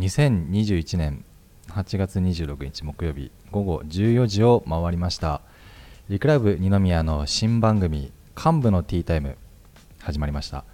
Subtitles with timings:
[0.00, 1.26] 2021年
[1.68, 5.42] 8月26日木曜日午後14時を回りました。
[6.08, 9.36] リクラブ二宮の新番組幹部のティータイム
[9.98, 10.64] 始まりました。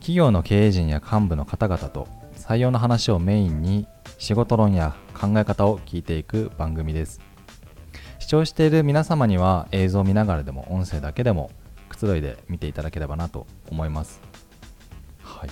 [0.00, 3.86] 企業の経営陣や幹部の方々と採用の話をメインに
[4.18, 7.20] 仕事論や考え方を聞いていく番組です。
[8.18, 11.52] 視聴している皆様には映像を見ながらでも音声だけでも
[11.88, 14.20] くつろいで見ていただければなと思います。
[15.22, 15.50] はい。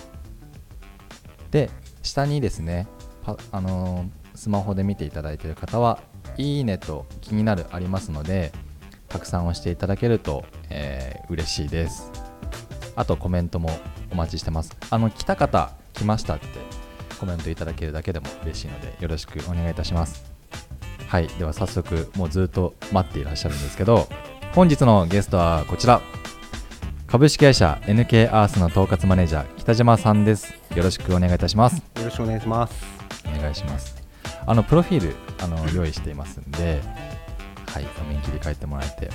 [1.52, 1.70] で
[2.02, 2.86] 下にですね
[3.52, 5.98] あのースマホで見ていただいている方は
[6.36, 8.52] いいねと気になるありますので
[9.08, 12.12] たくさん押していただけると、えー嬉しいです。
[12.94, 13.70] あとコメントも
[14.12, 14.76] お待ちしてます。
[14.90, 16.46] あの来た方来ましたって
[17.18, 20.24] コメントいただけるだけでも嬉しいのでよろしくお願いいたします。
[21.08, 24.08] はいでは早速もうずっと待っていらっしゃるんですけど
[24.54, 26.00] 本日のゲストはこちら。
[27.06, 30.54] 株式会社 NK アースの統括マネージャー北島さんです。
[30.74, 31.76] よろしくお願いいたします。
[31.76, 32.95] よろしくお願いします。
[33.36, 33.96] お願いします。
[34.46, 36.80] あのプロフィールあの用意していますんで
[37.66, 39.10] はい画面切り替えてもらえて。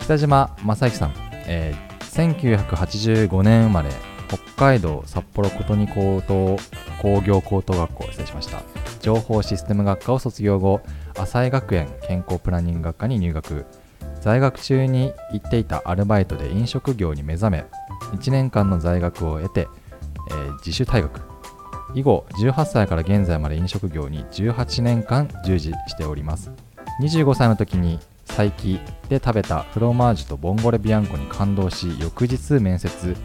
[0.00, 1.12] 北島正幸さん、
[1.46, 3.88] えー1985年生まれ
[4.28, 6.58] 北海道札幌琴仁高等
[7.00, 8.62] 工業高等学校失礼しました。
[9.00, 10.82] 情報システム学科を卒業後
[11.16, 13.64] 浅井学園健康プランニング学科に入学。
[14.20, 17.64] 在学中に行っていたアルバイトで飲食業に目覚め
[18.12, 19.68] 1年間の在学を得て、
[20.30, 21.31] えー自主退学
[21.94, 26.50] 以後18歳から現在まで飲食業に18年間従事しております。
[27.00, 28.62] 25歳の時に佐伯
[29.08, 33.16] で食べたフロマージュとボンゴレビアンコに感動し翌日面接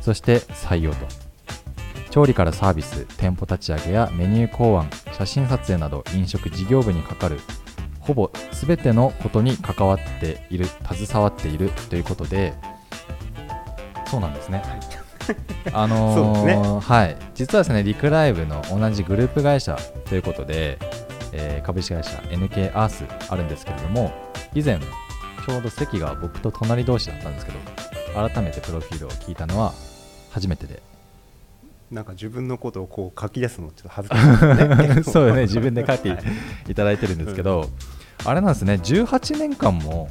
[0.00, 1.06] そして採用と。
[2.10, 7.38] 調理からサービス店舗立ち上げやメニュー考案写真撮影など飲食事業部にかかる
[8.00, 12.54] ほぼ全てのことに関わっている携わっているということで
[14.06, 14.62] そうなんですね。
[15.72, 16.80] あのーね。
[16.80, 20.78] はい、実はですね、リクライブの同じグループ会社ということで、
[21.32, 24.12] えー株式会社 NK アースあるんですけれども、
[24.54, 27.58] 以前、ちょうど席が僕と隣同士だったんですけど、
[28.28, 29.72] 改めてプロフィールを聞いたのは
[30.30, 30.82] 初めてで、
[31.90, 35.02] なんか自分のことをこう書き出すのちょっと恥ずかしいね。
[35.06, 36.16] そうよね、自分で書いて
[36.68, 37.68] いただいてるんですけど、
[38.24, 40.08] あれなんですね、18年間も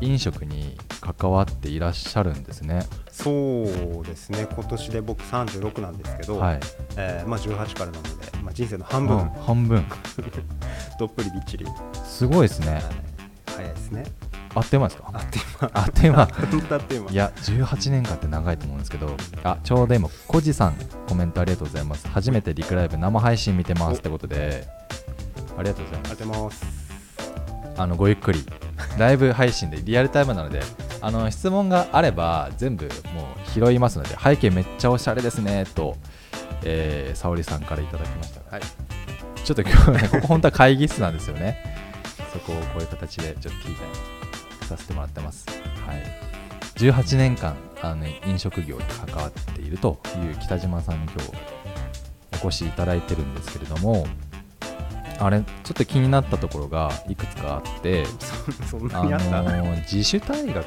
[0.00, 2.86] 飲食に関わっていらっしゃるんですね。
[3.10, 4.46] そうですね。
[4.52, 6.60] 今年で僕36なんですけど、はい、
[6.96, 8.10] えーまあ18からなので、
[8.42, 9.84] まあ人生の半分うん半分、
[10.98, 11.74] どっぷりびっちり、はい
[12.04, 12.80] すごいですね、
[13.46, 14.04] 早いですね。
[14.54, 16.22] あっという間ですかあっという間。
[16.22, 17.10] あっという間。
[17.10, 20.76] いや、18年間って長いと思うんですけど、あちょうど今、コジさん、
[21.08, 22.06] コメントありがとうございます。
[22.08, 24.68] 初めてリクライブ生配信見てますってことで、
[25.58, 26.73] ありがとうございます。
[27.76, 28.44] あのごゆっくり、
[28.98, 30.60] ライブ配信でリアルタイムなので、
[31.00, 35.96] あの質問があれば全部もう拾いますので、背景めっちゃおしゃれですねと、
[36.62, 38.40] えー、沙織さんからいただきました。
[38.50, 38.62] はい。
[39.44, 41.58] ちょっと今日はね、ここ本当は会議室なんですよね。
[42.32, 45.46] そこをこういう形でちょっと聞いたりさせてもらってます。
[45.86, 46.02] はい。
[46.76, 51.30] 18年間あの飲食業に関わっているという北島さんに今日
[52.42, 54.06] お越しいただいてるんですけれども、
[55.18, 58.04] あれ、ちょっと気になったところがいくつかあって、
[58.68, 59.42] そ そんなあのにあった？
[59.42, 60.66] ー自主退学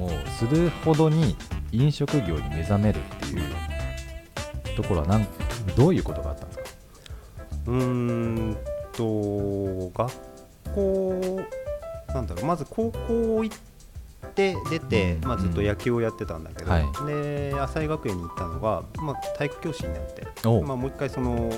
[0.00, 1.36] をするほどに
[1.72, 3.42] 飲食業に目覚めるっていう
[4.76, 5.26] ところはなん
[5.76, 6.64] どういうことがあったんですか？
[7.68, 8.56] うーん
[8.92, 10.12] と学
[10.74, 11.40] 校
[12.14, 13.58] なんだろうまず高校行っ
[14.34, 16.84] て出て、うんまあ、ずっと野球をやってたんだけど、はい。
[17.06, 20.26] で浅井学園に行ったのが、まあ、体育教師になって、
[20.64, 21.50] まあ、もう一回その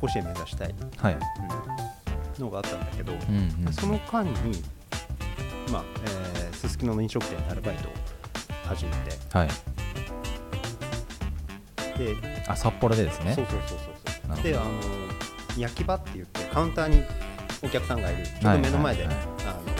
[0.00, 1.14] 甲子園目指したい、はい。
[2.38, 2.44] うん。
[2.44, 3.72] のがあったんだけど、うんうん。
[3.72, 4.30] その間に
[5.72, 7.92] まあえーすすきのの飲食店でアルバイトを
[8.66, 8.92] 始め
[9.32, 9.48] はい。
[11.96, 13.34] てであ、札幌でですね。
[13.34, 13.78] そうそうそう
[14.36, 14.70] そうであの
[15.56, 17.02] 焼き場って言ってカウンターに
[17.62, 18.24] お客さんがいる。
[18.26, 19.76] ちょうど目の前で、はいはいあの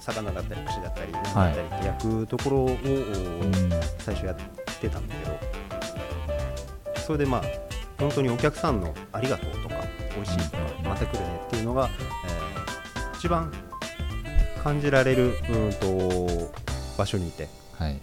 [0.00, 3.70] 魚だったり串だったりだったりって焼くところを、うん。
[3.98, 4.36] 最初やっ
[4.80, 5.38] てたんだけど。
[7.00, 7.42] それでまあ
[7.98, 9.76] 本当にお客さんのありがとうとか
[10.14, 11.88] 美味しいとかうんまた来るねっていうのが、
[12.26, 12.44] えー
[13.24, 13.50] 一番
[14.62, 16.52] 感じられるうんと
[16.98, 17.48] 場所にいて
[17.78, 17.98] はい。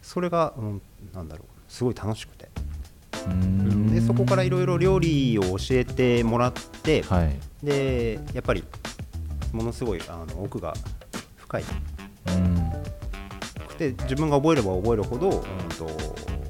[0.00, 2.48] それが、うん、なんだろうすごい楽しくて
[3.26, 7.36] うーんでそこからいろいろ料理を教えてもらって、はい。
[7.62, 8.64] でやっぱり
[9.52, 10.72] ものすごいあの奥が
[11.36, 11.64] 深い
[12.28, 12.72] うん。
[13.68, 15.42] くて自分が覚えれば覚えるほど、うん、
[15.76, 15.86] と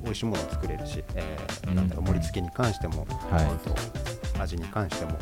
[0.09, 1.77] 美味しいものを作れるし、えーうん。
[1.77, 3.45] なんだろう盛り付けに関しても、はい。
[3.45, 3.75] うんと
[4.41, 5.19] 味に関しても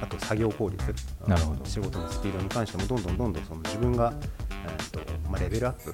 [0.00, 0.84] あと作業効率
[1.26, 1.64] なるほど。
[1.64, 4.12] 仕事のスピードに関してもどんどんどんどんその自分が、
[4.64, 5.92] えーとまあ、レベルアップ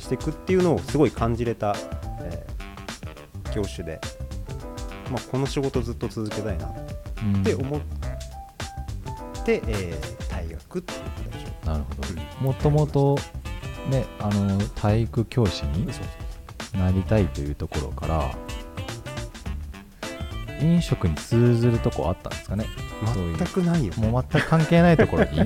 [0.00, 1.74] していくっていうのをすごい感じれた、
[2.20, 4.00] えー教師で
[5.10, 6.70] まあ、この仕事ずっと続けたいな
[7.22, 7.40] うん。
[7.40, 7.80] って思っ
[9.44, 11.00] て、えー退学っていう
[11.32, 12.46] 形をなるほど。
[12.46, 13.18] もともと
[13.90, 16.04] ねあの体育教師にそう
[16.78, 18.34] なりたいというところから
[20.60, 22.66] 飲食に通ずるとこあったんですかね。
[23.38, 23.92] 全くないよ。
[23.96, 25.40] もう全く関係ないところに。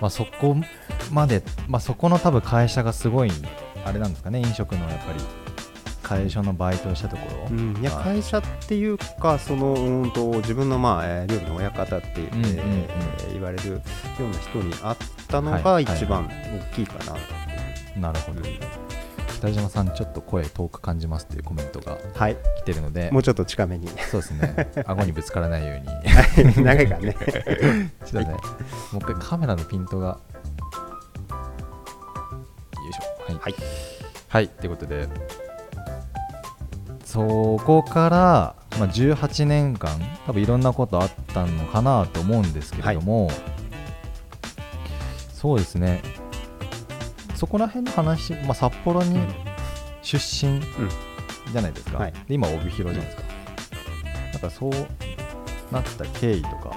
[0.00, 0.56] まあそこ
[1.12, 3.32] まで、まあ、そこの多分会社がすごい
[3.84, 4.40] あれなんですかね。
[4.40, 5.20] 飲食のやっぱり
[6.02, 8.04] 会社のバイトをしたところ、うん、いやはい。
[8.16, 12.58] 会社っていうかそのうんと自分の、まあえー料理の親方って、うんうんうん。
[12.58, 14.96] えー言われるような人に会っ
[15.28, 16.28] たのがはい一番
[16.70, 16.94] 大きいか
[17.96, 18.40] な、なるほど
[19.44, 22.36] 北島さんちょっと声遠く感じますというコメントがはい。
[22.58, 23.88] 来てるのでもうちょっと近めに。
[24.10, 24.70] そうですね。
[24.86, 26.64] 顎にぶつからないように。
[26.64, 27.14] 長いからね。
[28.06, 28.36] ちょっとね、も
[28.94, 30.06] う一回カメラのピントが。
[30.06, 30.18] よ
[32.88, 33.32] いしょ。
[33.32, 33.38] はい。
[33.40, 33.54] はい、
[34.28, 35.08] はい、ということで、
[37.04, 43.30] そこから、まあ、18年間、多分いろんなことあったのかなと思うんですけれども、
[45.32, 46.00] そうですね、
[47.44, 49.18] そこら辺の話、まあ、札幌に
[50.00, 50.62] 出身
[51.52, 52.12] じゃないですか、はい。
[52.26, 53.22] で今、帯広じゃないですか。
[54.32, 54.40] なん。
[54.40, 54.72] かそう
[55.70, 56.72] なった経緯とか、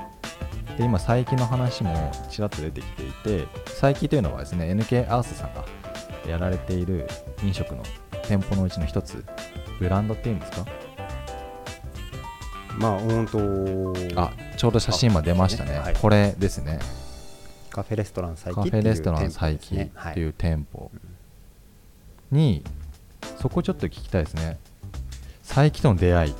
[0.78, 5.64] で今、佐伯の話もちらっと出てきていて、佐伯というのはですね NK アースさんが
[6.28, 7.08] やられている
[7.42, 7.81] 飲食の
[8.28, 9.24] 店舗のうちの一つ、
[9.80, 10.66] ブランドっていうんですか、
[12.78, 13.25] まあ本
[14.13, 15.96] 当あちょうど写真今出ましたね、はい。
[15.96, 16.80] これですね、
[17.77, 19.91] カフェレストラン佐カフ伯っていう店舗佐ですね。
[19.94, 20.91] 伯っていう店舗。
[22.31, 22.63] に、
[23.39, 24.57] そこちょっと聞きたいですね、
[25.47, 26.35] 佐伯との出会い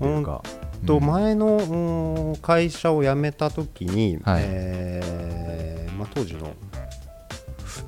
[0.00, 0.42] というか。
[0.84, 1.06] とうん。
[1.06, 4.42] 前のうん会社を辞めた時に、はい。
[4.44, 6.52] えーまあ、当時の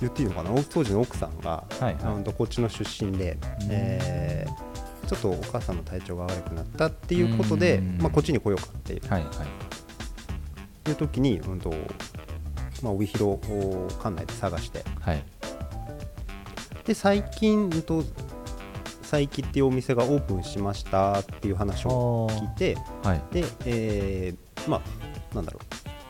[0.01, 0.51] 言っていいのかな？
[0.71, 2.15] 当時の奥さんが、はいはい。
[2.15, 3.69] うんとこっちの出身で、うん。
[3.71, 4.75] えー
[5.09, 7.99] ちょっとお母さんの体調が悪くなったっていうことで、うん。
[7.99, 9.01] まあ、こっちに来ようかっていう。
[9.09, 9.29] はいは
[10.87, 10.91] い。
[10.91, 11.75] いう時に、うんと
[12.85, 14.85] まあ、帯広を管内で探して。
[15.01, 15.25] はい。
[16.85, 18.05] で最近、うんと
[19.01, 23.23] 佐伯っていうお店がオープンしましたっていう話を聞いてはい。
[23.33, 24.83] で、えーま
[25.33, 25.61] あなんだろ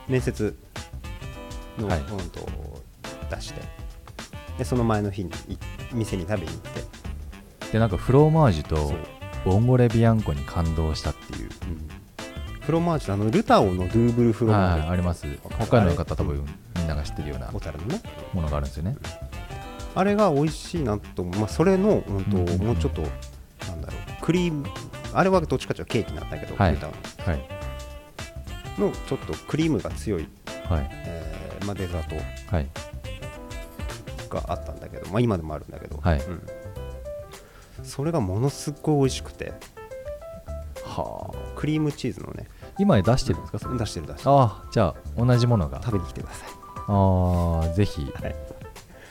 [0.08, 0.12] う。
[0.12, 0.56] 面接
[1.78, 2.00] の、はい。
[2.00, 2.48] うんと
[3.30, 3.62] 出して。
[4.58, 5.56] でその前の日にい
[5.92, 6.80] 店に食べに行って、
[7.72, 8.92] でなんかフローマージュと
[9.44, 11.50] ボンゴレビアンコに感動したっていう。
[11.62, 11.88] うん。
[12.60, 15.26] フロマージュのあのルタオのドゥーブルフロマージュ、はいあります。
[15.66, 16.46] 北海道の方多分
[17.04, 18.00] みんなが知ってるような小樽のね。
[18.32, 18.96] ものがあるんですよね。
[19.94, 22.66] あれが美味しいなとまあ、それの、うんとうんうんうん。
[22.66, 24.22] もうちょっとなんだろう。
[24.22, 24.66] クリーム。
[25.12, 26.74] あれはどっちかというとケーキなんだけど、はい。
[26.76, 26.80] は。
[26.80, 26.80] い。
[28.80, 30.28] のちょっとクリームが強い、
[30.68, 30.88] はい。
[30.90, 32.16] えーまあ、デザート。
[32.54, 32.68] はい。
[34.28, 36.20] があったんだけど、まあ、今でもあるんだけど、はい。
[36.20, 36.42] うん。
[37.84, 39.52] それがものすっごい美味しくて。
[40.84, 41.36] はあ。
[41.54, 42.48] クリームチーズのね。
[42.76, 43.78] 今出してるんですかそれ？
[43.78, 44.30] 出してる出してる。
[44.32, 45.80] ああじゃあ同じものが。
[45.80, 48.02] 食べに来てくださいああぜひ。
[48.22, 48.36] はい。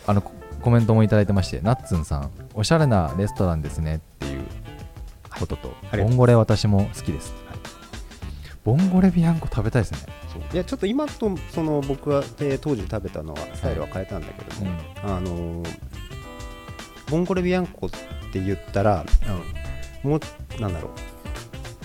[0.06, 0.32] あのコ
[0.62, 4.44] コメントもいただいてましてナッツンさんおしゃれなレストランですねっていう
[5.38, 7.58] ことと、ありがとうございボンゴレ私も好きです、はい。
[8.64, 10.00] ボンゴレビアンコ食べたいですね。
[10.54, 14.72] いやちょっと今とその僕が、えー当時食べたのはスタイルは変えたんだけども、
[15.04, 15.80] あのー
[17.10, 17.90] ボンゴレビアンコっ
[18.32, 19.06] て言ったら、
[20.02, 20.20] もう
[20.62, 20.90] なんだろ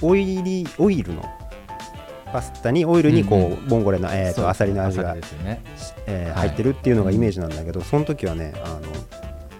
[0.02, 0.06] う。
[0.06, 1.22] オイリオイルの
[2.32, 5.62] パスタにオイルにこう、うんうボンゴレの、えー、とアサリの味アがね。
[6.06, 8.80] え入ってるっていうのがイメージなんだけど、その時はねあの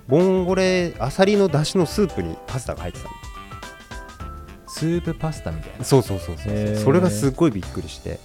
[0.06, 3.10] ボンゴレアサリの出汁のスープにパスタが入ってたの。
[4.68, 5.84] スープパスタみたいな。
[5.84, 8.20] そうそうそうそうそれがすっごいびっくりして、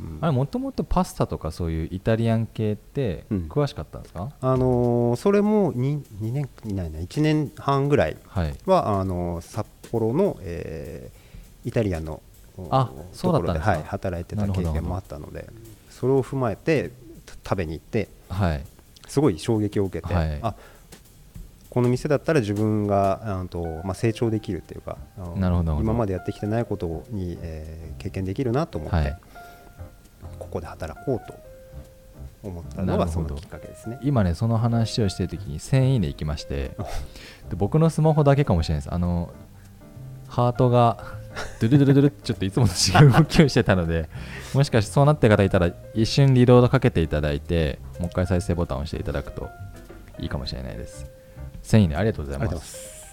[0.00, 0.18] うん。
[0.20, 3.46] あれもともとパスタとかそういうイタリアン系ってうん。
[3.48, 8.54] 詳しかったんですか、あのーそれも 2, 2年いないな1年半ぐらいはい。
[8.66, 11.26] はあのー札幌の、えー
[11.66, 12.22] イタリアンの
[12.70, 13.70] あおそうだったんですか。
[13.72, 15.48] はい、働いてた経験もあったので
[15.90, 16.90] それを踏まえて
[17.24, 18.64] た食べに行ってはい。
[19.08, 20.38] すごい衝撃を受けて、はい。
[20.42, 20.54] あ
[21.70, 24.96] この店だったら自分があと、まあ、成長できるっていうか
[25.36, 29.18] なるほど今までやってきてないことに、えー経験できるなと思って、はい。
[30.38, 31.34] ここで働こうと
[32.42, 33.98] 思ったのがそのきっかけですね。
[34.02, 36.72] 今ねその話をしてる時に1000いいね行きまして
[37.50, 38.94] で僕のスマホだけかもしれないです。
[38.94, 39.30] あの
[40.28, 40.98] ハートが
[41.60, 44.08] ドゥルドゥルドゥルちょっといつもと違う動きをしてたので
[44.54, 49.48] もしかしてそうなってる方いたら一瞬リロードかけていただいてもう一回再生ボタンを押していただくと
[50.18, 51.06] いいかもしれないです。
[51.62, 52.54] 1000いいねありがとうございます。
[52.54, 53.06] ます。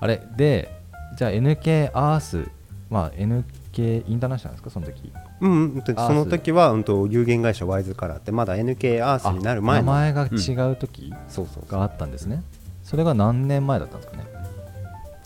[0.00, 0.72] あれで
[1.16, 2.48] じゃあ NK アース
[2.90, 4.70] まあ NK インターナショナルですか？
[4.70, 5.12] その時。
[5.40, 10.38] うんうん、その時は、うん、と有限会社ワイズカラーってまだ NK アースになる前あの名前がうん。
[10.38, 11.70] 違う時そうそうそう。
[11.70, 12.42] があったんですね、
[12.82, 14.35] それが何年前だったんですかね？10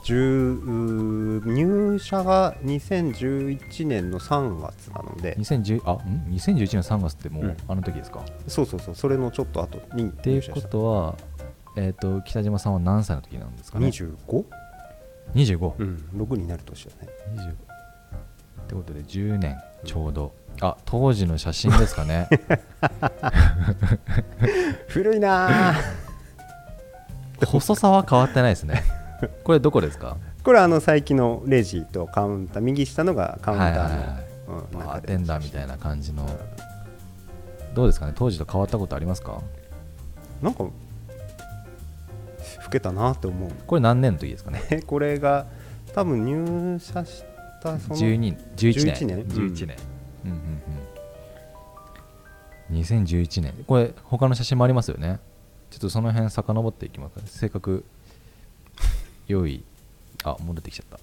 [0.04, 5.37] 入社が2011年の3月なので。
[5.38, 7.57] 2010あん？2011年3月ってもううん。
[7.69, 11.16] あの時ですか、そうそうそうそれのちょっと後にっていうことは、
[11.76, 14.45] えー、と北島さんは何歳の時なんですかね？25?
[15.35, 17.09] 25、うん6になる年だね。
[17.37, 17.54] 20っ
[18.66, 22.28] てことで10年ちょうど、あ当時の写真ですかね。
[24.88, 26.00] 古いなー。
[27.47, 28.83] 細さは変わってないですね
[29.44, 30.16] これどこですか？
[30.44, 34.06] これあの最近のレジとカウンター右下のがカウンターの、はいはいはい。
[34.72, 35.06] うんバー中で。
[35.08, 36.26] テンダーみたいな感じの。
[37.74, 38.12] どうですかね？
[38.16, 39.40] 当時と変わったことありますか？
[40.42, 40.72] なんか老
[42.70, 43.50] けたなって思う。
[43.66, 44.62] これ何年の時ですかね？
[44.70, 45.46] えこれが
[45.94, 47.22] 多分入社し
[47.62, 49.06] たその12 11年。
[49.06, 49.24] 11年。
[49.26, 49.76] 11年、
[50.24, 50.36] うんうん
[52.70, 53.52] うん、2011年。
[53.66, 55.20] これ他の写真もありますよね。
[55.70, 57.84] ちょっとその辺遡っていきますかせっかく
[59.30, 59.62] 用意
[60.25, 60.99] あ戻ってきちゃった。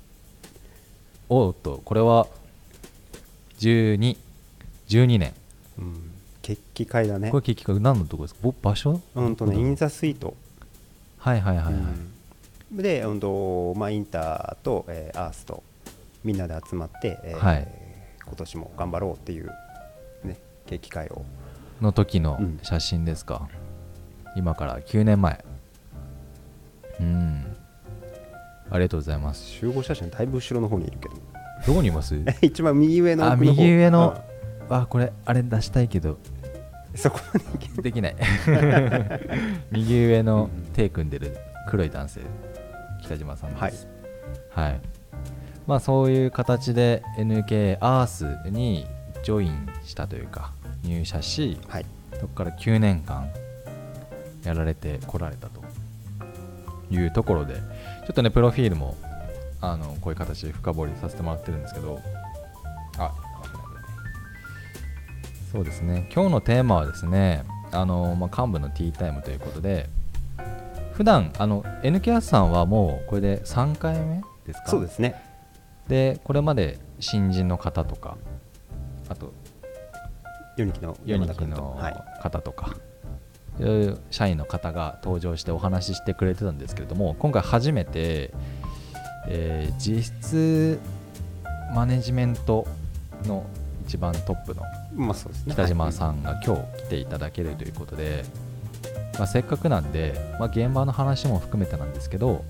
[1.30, 2.28] おーっとこれは
[3.60, 4.16] 1212
[5.18, 5.34] 年。
[5.80, 7.32] うん、決起会だね。
[7.32, 8.40] これ結局何のとこですか？
[8.44, 9.02] ぼ場所？
[9.16, 10.36] うんとねインザスイート、
[11.20, 11.78] はいはいはいはい、う
[12.76, 12.78] ん。
[12.78, 15.64] で、うんとまあ、インターと、えーアースと
[16.24, 17.68] みんなで集まって、えーはい。
[18.26, 19.52] 今年も頑張ろうっていう、
[20.26, 21.24] ね、決起会を。
[21.82, 22.60] の時のうん。
[22.64, 23.48] 写真ですか、
[24.36, 25.46] 今から9年前。
[27.00, 27.47] うん
[28.70, 29.46] ありがとうございます。
[29.46, 31.16] 集合写真だいぶ後ろの方にいるけど。
[31.66, 32.16] どこにいます？
[32.42, 34.22] 一番右上のあ右上の。
[34.70, 36.12] あこれあれ出したいけど。
[36.12, 36.18] うん
[36.96, 37.40] そこま
[37.76, 38.16] でできない。
[39.72, 41.38] 右上のうん手組んでる
[41.70, 42.22] 黒い男性
[43.04, 43.88] 北島さんです。
[44.50, 44.80] はい、
[45.68, 48.88] まあそういう形で NK アースに
[49.24, 50.52] ジョインしたというか
[50.84, 51.86] 入社しはい。
[52.20, 53.30] そこから9年間
[54.44, 55.62] やられてこられたと
[56.90, 57.56] いうところで
[58.08, 58.96] ちょっとねプロフィールも
[59.60, 62.00] あのこういう形で深掘りさせてもらってるんですけど。
[62.98, 63.12] あ
[65.52, 66.10] そうですね。
[66.14, 69.90] 今日のテーマはですねあの、まあ、幹部のティータイムということで
[70.94, 74.68] 普段あの NK さんはもうこれで3回目ですか？
[74.68, 75.22] そうですね。
[75.90, 78.18] でこれまで新人の方とか
[79.10, 79.34] あと
[80.56, 82.74] ヨニキのユニキ山田君と、のはい、方とか、
[84.12, 88.34] 社員の方が登場してお話ししてくれてたんですけれども今回初めて、
[89.28, 90.80] えー実質
[91.74, 92.66] マネジメント
[93.26, 93.46] の
[93.86, 94.64] 一番トップの
[95.50, 98.24] 北島さんが今日来ていただけるということで、
[99.18, 102.44] まあ、せっかくなんで、まあ、現場の話も含めてなんですけど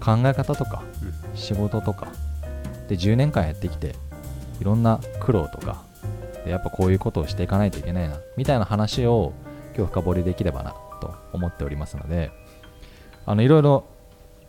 [0.00, 1.36] 考え方とかうん。
[1.36, 2.08] 仕事とか
[2.88, 3.94] で10年間やってきて
[4.60, 5.82] いろんな苦労とか
[6.44, 9.32] でやっぱこういうことをしていかないといけないなみたいな話を
[9.76, 12.30] 今日深掘りできればなと思っておりますので
[13.26, 13.84] あのいろいろ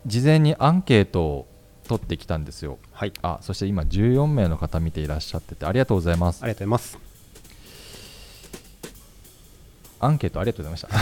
[0.06, 1.46] 事前にアンケートを
[1.88, 2.78] 取ってきたんですよ。
[2.92, 3.12] はい。
[3.22, 6.42] あそして今14名の方見ていらっしゃっててありがとうございます。
[6.42, 6.98] ありがとうございます。
[10.00, 10.98] アンケートありがとうございま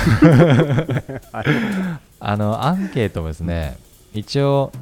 [1.20, 2.00] した。
[2.20, 3.76] あのアンケートもですね
[4.14, 4.72] 一応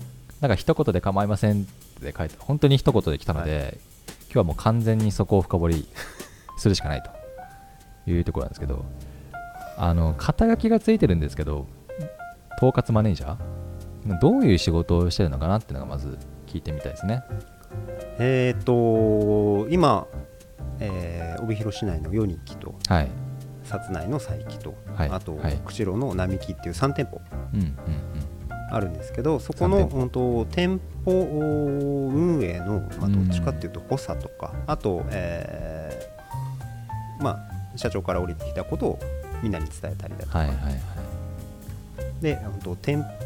[0.41, 1.65] なんか一言で構いませんっ
[2.01, 3.79] て書いて本当に一言で来たので、
[4.27, 5.89] 今日はもう完全にそこを深掘り
[6.59, 8.85] するしかないというところなんですけど
[9.77, 11.67] あの肩書きがついてるんですけど
[12.59, 14.19] 統括マネージャー？
[14.21, 17.23] どういう仕事をしてるのかなっていうのがまず聞いてみたいですね。
[18.19, 20.07] えっ、と今、
[20.81, 23.09] えー帯広市内のヨニキとはい。
[23.65, 25.09] 薩内の佐伯と、はい。
[25.11, 25.57] あと、はい。
[25.65, 27.21] 釧路の並木っていう3店舗
[27.55, 27.77] うんうん
[28.71, 29.99] あるんですけどそこ3の店舗。
[29.99, 33.27] 本当店舗運営の、まあ、うん。
[33.29, 38.99] どっちかっていうと補佐とか、あと、えーまあ、社長から降りてきたことを
[39.43, 40.75] みんなに伝えたりだとか、はいはいはい。
[42.23, 43.19] で本当店なんて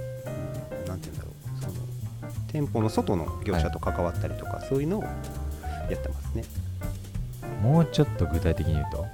[0.87, 1.75] 言うんだろうその
[2.49, 5.11] 店舗の外の業者と関わったりとか、そういうのをや
[5.95, 6.45] ってますね。
[7.63, 9.07] もうちょっと具体的に言うと。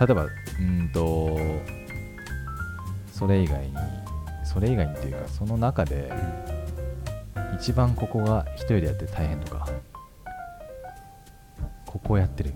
[0.00, 1.38] 例えばうーんと
[3.12, 3.74] それ以外に
[4.44, 6.10] それ以外にっていうかその中で
[7.54, 9.68] 一番ここが一人でやって大変とか
[11.84, 12.54] ここをやってる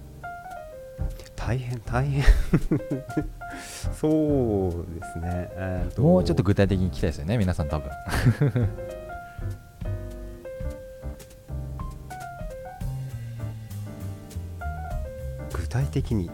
[1.47, 2.25] 大変大変。
[3.93, 7.91] そうですね、えーもうちょっと具体的に聞きたいですよね皆さん多分。
[15.53, 16.31] 具体的に。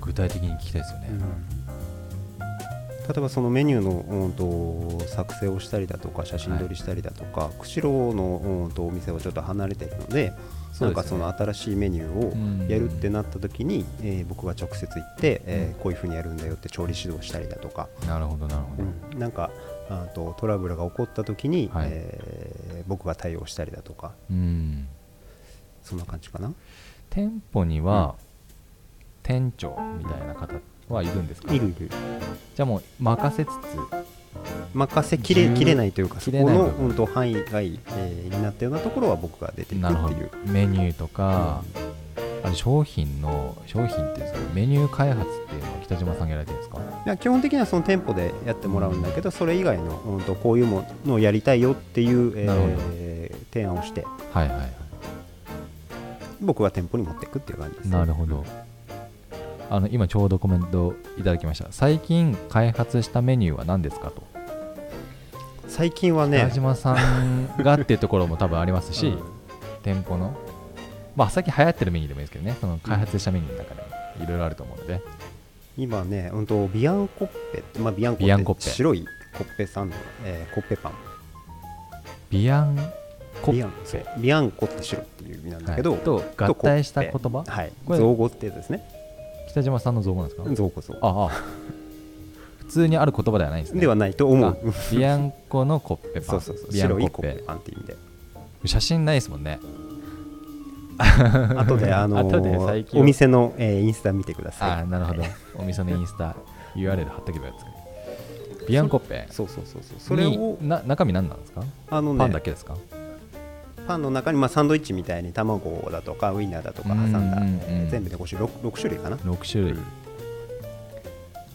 [0.00, 1.08] 具体的に聞きたいですよね、
[3.08, 10.34] 例えばそのメニューの、うん、と作成をしたりだとか写真撮りしたりだとか、釧路の、うん、とお店はちょっと離れているので
[10.78, 19.18] そうんかその新しいメニューをやるってなった時に、えー僕が直接行って、えーこういうふうにやるんだよって調理指導したりだとか、なるほどなるほど、うん。
[19.18, 19.50] なんか
[19.88, 21.88] あとトラブルが起こった時に、はい。
[21.90, 24.12] えー僕が対応したりだとか。
[24.30, 24.86] うん。
[25.82, 26.52] そんな感じかな。
[27.08, 28.14] 店舗には
[29.22, 30.54] 店長みたいな方
[30.88, 31.54] はいるんですか？
[31.54, 31.88] いるいる。
[32.56, 33.50] じゃあもう任せつつ
[34.74, 40.30] 任せきれ十きれないというかそこのうんと範囲外、えーになったようなところは僕が出ていくっていう。
[40.46, 41.62] メニューとか、
[42.42, 46.78] あれ商品の商品っていうんですかメニュー開発っていうのは北島さんがやられてるんですか？
[47.06, 54.72] いや基本的にはその店舗でやってもらうんだけどそれ以外の、うん、とこういうものをやりたいよっていう、えー提案をしてはいはいはい。
[56.40, 58.44] 僕は店舗に持っていくっていう感じですなるほど。
[59.70, 61.68] あの今ちょうどコメントいただきました。
[61.70, 64.24] 最近開発したメニューは何ですかと
[65.74, 69.18] 最近はね北島さんがっていうところも多分ありますし、うん。
[69.82, 70.32] 店舗の。
[71.16, 72.56] まあ最近流行ってるメニューでもいいですけどね。
[72.60, 73.82] その開発したメニューの中で
[74.22, 75.00] いろいろあると思うので、
[75.76, 79.04] 今ね、うん、とビアンコッペって、まあ、ビアンコッペて白い
[79.36, 80.92] コッペサンド、えーコッペパン。
[82.30, 82.76] ビアン
[83.42, 83.68] コッペ。
[83.84, 86.00] そうビアンコって白っていう意味なんだけど、はい。
[86.02, 87.42] と合体した言葉？
[87.44, 87.72] はい。
[87.88, 88.88] 造語ってやつですね。
[89.50, 90.48] 北島さんの造語なんですか？
[90.54, 91.00] 造語造語。
[91.02, 91.42] ああ
[92.66, 93.80] 普通にある言葉ではないんですね。
[93.80, 94.56] ではないと思あう
[94.92, 96.40] ビアンコのコッペパン。
[96.42, 96.72] そうそうそう。
[96.72, 97.96] ビアン白いコッペパンって意味で。
[98.66, 99.60] 写真ないですもんね。
[101.56, 104.70] 後であのー お店の、えーインスタ見てくだあさい。
[104.82, 105.22] あなるほど。
[105.58, 106.36] お店のインスタ
[106.76, 107.58] URL 貼っとけばいいや
[108.62, 109.26] つビアンコッペ。
[109.30, 109.98] そうそうそうそう。
[109.98, 111.62] それをにな中身何なんですか？
[111.90, 112.76] あのねパンだけですか？
[113.86, 119.16] パンの中に、まあ、サンドイッチみたいに卵だとかウインナーだとか挟んだ、うんえー全部で 5, 6, 6種類かな。
[119.16, 119.82] 6種類、うん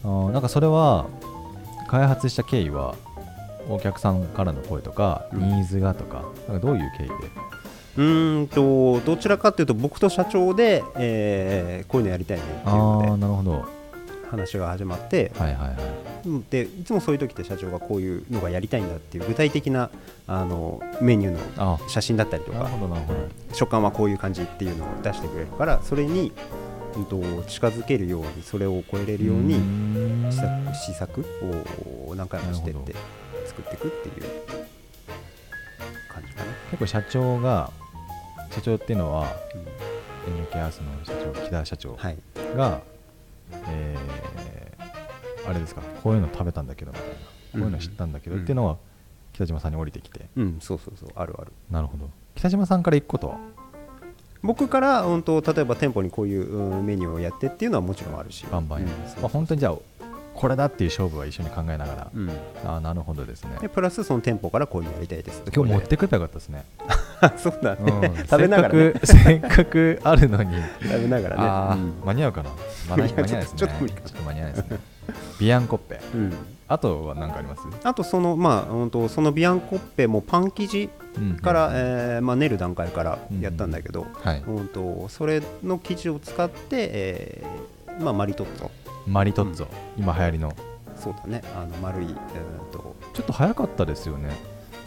[0.04, 1.06] なんかそれは
[1.88, 2.94] 開発した経緯は
[3.68, 5.40] お客さんからの声とか、うん。
[5.40, 7.14] ニーズがとかなんかどういう経緯で？
[7.96, 13.80] うーんとどちらかというと僕と社長で、えーこういうのやりたいねっていうのでなるほど。
[14.30, 15.78] 話が始まってはいはいはい。
[16.26, 19.90] うんでいつもそういう時って社長がこういうのがやりたいんだっていう具体的な
[20.28, 21.78] あのメニューのあ。
[21.88, 22.70] 写真だったりとか
[23.52, 26.32] 食感はこういう感じっていうのを出してくれるからそれに、
[27.46, 29.60] 近づけるようにそれを超えれるように
[30.74, 31.24] 試作
[32.08, 32.94] を何回もしてって
[33.46, 34.24] 作っていくっていう
[36.12, 36.52] 感じかな。
[36.70, 37.70] 結構社長が
[38.50, 39.26] 社長っていうのは
[40.52, 42.18] NK アースの社長木田社長はい、
[42.56, 42.80] が、
[43.68, 44.30] えー
[45.48, 47.18] あれですかこういうの食べたんだけどみたいなこ
[47.54, 48.42] ういうの知ったんだけどうん。
[48.42, 48.76] っていうのは
[49.32, 51.52] 北島さんに降りてきて、うん、そうそうそうあるある。
[51.70, 52.08] なるほど。
[52.36, 53.38] 北島さんから行くことは？
[54.42, 58.46] 僕から、うん、と例えば店舗にこういう、うんメニューをやってっていうのはもちろんあるし。
[58.50, 59.08] バンバンやる、うん。
[59.08, 59.76] そうまあ、本当にじゃあ
[60.34, 62.30] これだっていう勝負は一緒に考えながら、うん。
[62.64, 63.58] ああなるほどですね。
[63.60, 66.64] でプラスその店舗からこういうのやりたいです今日持ってくればよかったですね、
[67.20, 68.16] あ そうだね、うん。
[68.24, 70.56] 食べながら、ね、せっかくせっかくあるのに。
[70.82, 71.82] 食べながらね。
[71.82, 71.92] うん。
[72.06, 72.50] 間に合うかな。
[72.88, 74.78] 間に合いや間に合わないですねちょっとちょっと間に合わないですね。
[75.38, 76.00] ビアンコッペ。
[76.14, 76.34] うん
[76.70, 84.42] あとは何かあります、あとそのまあ本当そのビアンコッペもパン生地うんから、えーまあ、練る段階からやったんだけど、はい。
[84.46, 88.70] うんとそれの生地を使って、えーまあ、マリトッツォ。
[89.08, 89.66] マリトッツォ、
[89.98, 90.56] 今流行りの。
[90.94, 91.42] そうだね。
[91.56, 92.94] あの丸い、えーと。
[93.14, 94.30] ちょっと早かったですよね、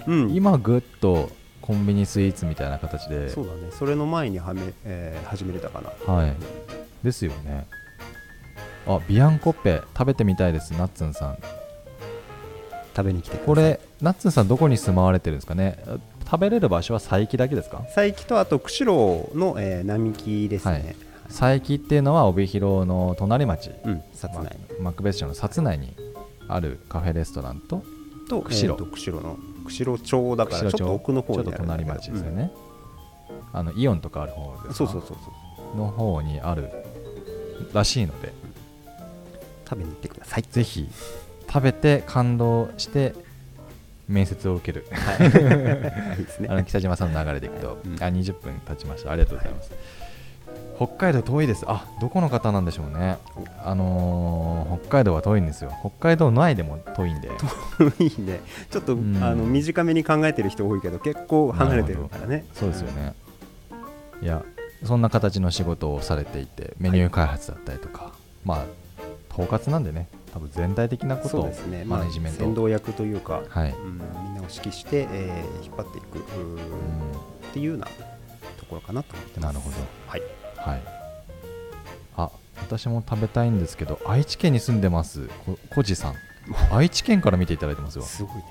[0.07, 1.29] うん、今ぐっと
[1.61, 3.29] コンビニスイーツみたいな形で。
[3.29, 3.71] そうだね。
[3.71, 6.13] それの前にはめ、えー始めれたかな。
[6.13, 6.33] はい。
[7.03, 7.67] ですよね。
[8.87, 11.37] あビアンコッペ食べてみたいですナッツンさん
[12.95, 13.47] 食べに来てください。
[13.47, 15.83] これナッツンさんどこに住まわれてるんですかね？
[15.87, 17.79] あ食べれる場所は佐伯だけですか？
[17.93, 20.95] 佐伯とあと釧路の、えー並木ですね、
[21.27, 23.71] 佐伯っていうのは帯広の隣町。
[23.83, 24.03] うん。
[24.13, 24.57] 薩内。
[24.79, 25.95] ま幕別町の薩内に
[26.47, 27.83] あるカフェレストランと
[28.29, 29.23] と釧路えーと釧路。
[29.23, 31.83] の釧路町だからちょっと奥の方ちょっとにある。
[31.83, 32.51] んだけど隣町ですよね、
[33.53, 34.73] あのイオンとかある方うんですか？
[34.73, 35.31] そうそうそうそ
[35.73, 36.69] うの方にある
[37.73, 38.33] らしいので。
[39.65, 40.43] 食べに行ってください。
[40.43, 40.87] ぜひ
[41.53, 43.13] 食べて感動して
[44.07, 44.87] 面接を受ける。
[44.91, 45.23] は
[46.15, 46.19] い。
[46.19, 47.93] いいですねあの北島さんの流れでいくと、うん。
[47.95, 49.11] あ20分経ちました。
[49.11, 49.71] ありがとうございます、
[50.77, 51.63] 北海道遠いです。
[51.67, 53.17] あどこの方なんでしょうね。
[53.63, 55.71] あのー北海道は遠いんですよ。
[55.81, 57.29] 北海道内でも遠いんで。
[57.99, 58.41] いいね。
[58.71, 59.23] ちょっと、うん。
[59.23, 62.45] あの短めに考えてる人多いけど結構離れてるからね。
[62.53, 63.13] そうですよね。
[64.21, 64.43] いや
[64.83, 68.11] そんな形の仕事をされていてメニュー開発だったりとか、
[68.43, 68.65] まあ
[69.31, 76.17] 統括なんでね多分全体的なことをね、まあ、マネジメント、先導役というか、はい、うん、みんなを指揮して、えー引っ張っていく。
[76.17, 77.85] っていうような
[78.57, 79.13] ところかなと。
[79.13, 79.75] 思ってますなるほど。
[80.07, 80.21] はい。
[80.57, 80.81] はい。
[82.17, 86.15] あ、私も食べたいんですけど、愛知県に住んでます、ここじさん。
[86.73, 88.01] 愛知県から見ていただいてますよ。
[88.01, 88.43] すごいね。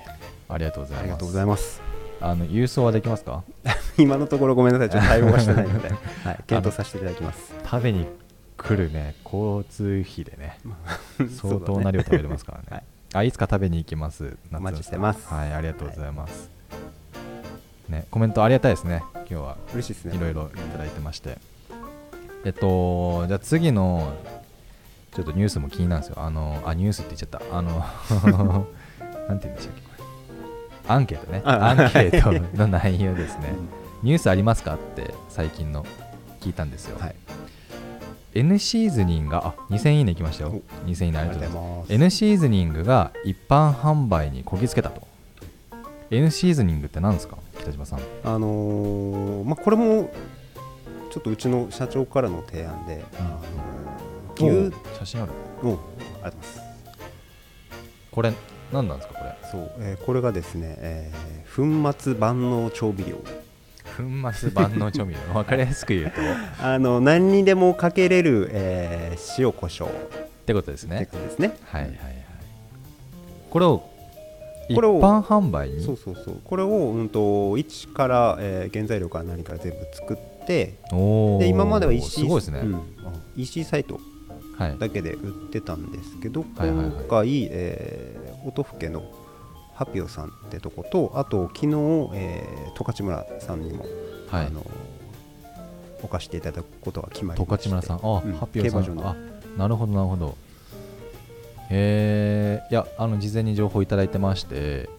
[0.47, 1.03] ありがとうございます。
[1.03, 1.81] ありがとうございます。
[2.21, 3.43] あの郵送はできますか？
[3.97, 4.89] 今のところごめんなさい。
[4.89, 5.89] ちょっと対応はしてないので、
[6.23, 7.53] はい、検討させていただきます。
[7.69, 8.07] 食べに
[8.57, 10.57] 来るね、交通費でね、
[11.41, 12.65] 相当な量食べれますからね。
[12.69, 12.83] はい。
[13.15, 14.37] あいつか食べに行きます。
[14.51, 15.27] お待ちしてます。
[15.27, 15.45] は。
[15.45, 16.49] いありがとうございます、
[17.89, 19.03] ねコメントありがたいですね。
[19.13, 19.57] 今日は。
[19.73, 20.15] 嬉しいですね。
[20.15, 21.37] いろいろいただいてまして。
[22.45, 24.13] えっとじゃあ次の
[25.13, 26.19] ちょっとニュースも気になるんですよ。
[26.19, 27.57] あのあニュースって言っちゃった。
[27.57, 27.85] あの
[29.29, 30.93] なんて言うんでしたっけこれ。
[30.93, 31.41] アンケートね。
[31.45, 33.53] あアンケートの内容ですね。
[34.01, 35.85] ニュースありますかって最近の
[36.41, 37.15] 聞いたんですよ、はい
[38.35, 40.49] N シーズニングがあ2000いいねいきましたよ。
[40.49, 41.93] お2000いいねあありがとうございます。
[41.93, 45.07] N シーズニングが一般販売にこぎつけたと。
[46.09, 47.37] N シーズニングって何ですか？
[47.59, 47.99] 北島さん。
[48.23, 50.11] あのーまあこれも
[51.11, 55.31] ちょっとうちの社長からの提案で、あのー牛写真ある。
[55.63, 56.61] うんありがとうございます。
[58.11, 58.33] これ
[58.71, 59.37] 何なんですかこれ？
[59.51, 63.17] そう、えーこれがですね、えー粉末万能調味料
[63.97, 64.03] 粉
[64.33, 65.19] 末万能調味料。
[65.33, 66.21] 分かりやすく言うと。
[66.21, 66.23] っ
[66.61, 69.89] あの何にでもかけれる、えー塩コショウ
[70.45, 71.55] てことですってねことですね。
[71.65, 71.99] はいはいはい。
[73.49, 73.83] これを
[74.69, 75.83] 一これを般販売に？
[75.83, 76.39] そうそうそう。
[76.43, 80.75] これを、うん、と一から、えー原材料から何から全部作って
[81.39, 82.81] で今まではですね、うん、
[83.35, 83.99] EC サイト
[84.57, 84.77] はい。
[84.77, 86.85] だけで売ってたんですけど、はいはいはい。
[86.91, 89.03] 今回、えー、音更の
[89.83, 91.67] ハピオさんってとことあと昨日、
[92.13, 93.85] えー、十勝村さんにも、
[94.29, 94.45] はい。
[94.47, 94.65] あの
[96.01, 97.69] お貸していただくことが決まり十まして。
[97.69, 97.97] 勝村さん。
[97.97, 98.33] あ、うん。
[98.33, 98.99] ハッピーさん。
[99.05, 99.15] あ
[99.57, 100.37] なるほどなるほど。
[101.69, 104.89] へえいやあの事前に情報いただいてまして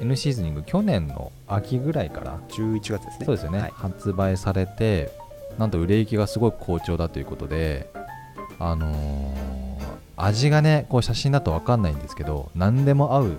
[0.00, 3.26] N シーズニング去年の秋ぐらいから11月ですね。
[3.26, 3.72] そうですよね、はい。
[3.76, 5.12] 発売されて
[5.58, 7.88] なんと売れ行きがすごい好調だということで
[8.58, 9.64] あのー
[10.16, 13.38] 味がねこう写真だと分かんないんですけど何でも合ううん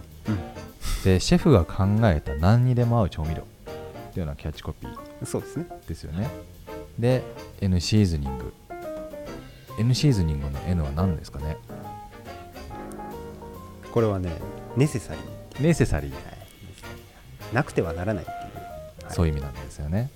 [1.04, 3.46] でシェフが考えた何にでも合う調味料っ
[4.14, 5.68] ていうようなキャッチコピーそうですね。
[5.88, 6.30] ですよね。
[6.98, 7.22] で
[7.62, 8.54] N シーズニング。
[9.78, 11.58] N シーズニングの N は何ですかね？
[13.92, 14.32] これはね
[14.76, 16.22] ネセサリー、ネセサリー、はい
[17.54, 19.14] なくてはならないっていう、はい。
[19.14, 20.10] そういう意味なんですよね。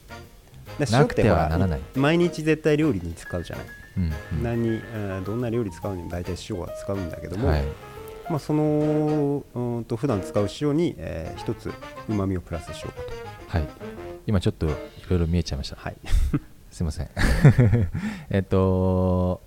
[0.80, 1.82] でなくてはならない。
[1.96, 3.66] 毎日絶対料理に使うじゃない、
[3.98, 4.44] うん、うん。
[4.44, 7.64] 何どんな料理使うにも大体塩は使うんだけども、はい
[8.30, 11.72] まあ、そのうーんと普段使う塩に、えー一つ
[12.08, 13.02] うまみをプラスしようか
[13.52, 13.58] と。
[13.60, 13.68] はい。
[14.28, 14.70] 今ちょっとい
[15.10, 15.76] ろいろ見えちゃいました。
[15.76, 15.96] はい。
[16.70, 17.10] すいません。
[18.30, 19.42] えっと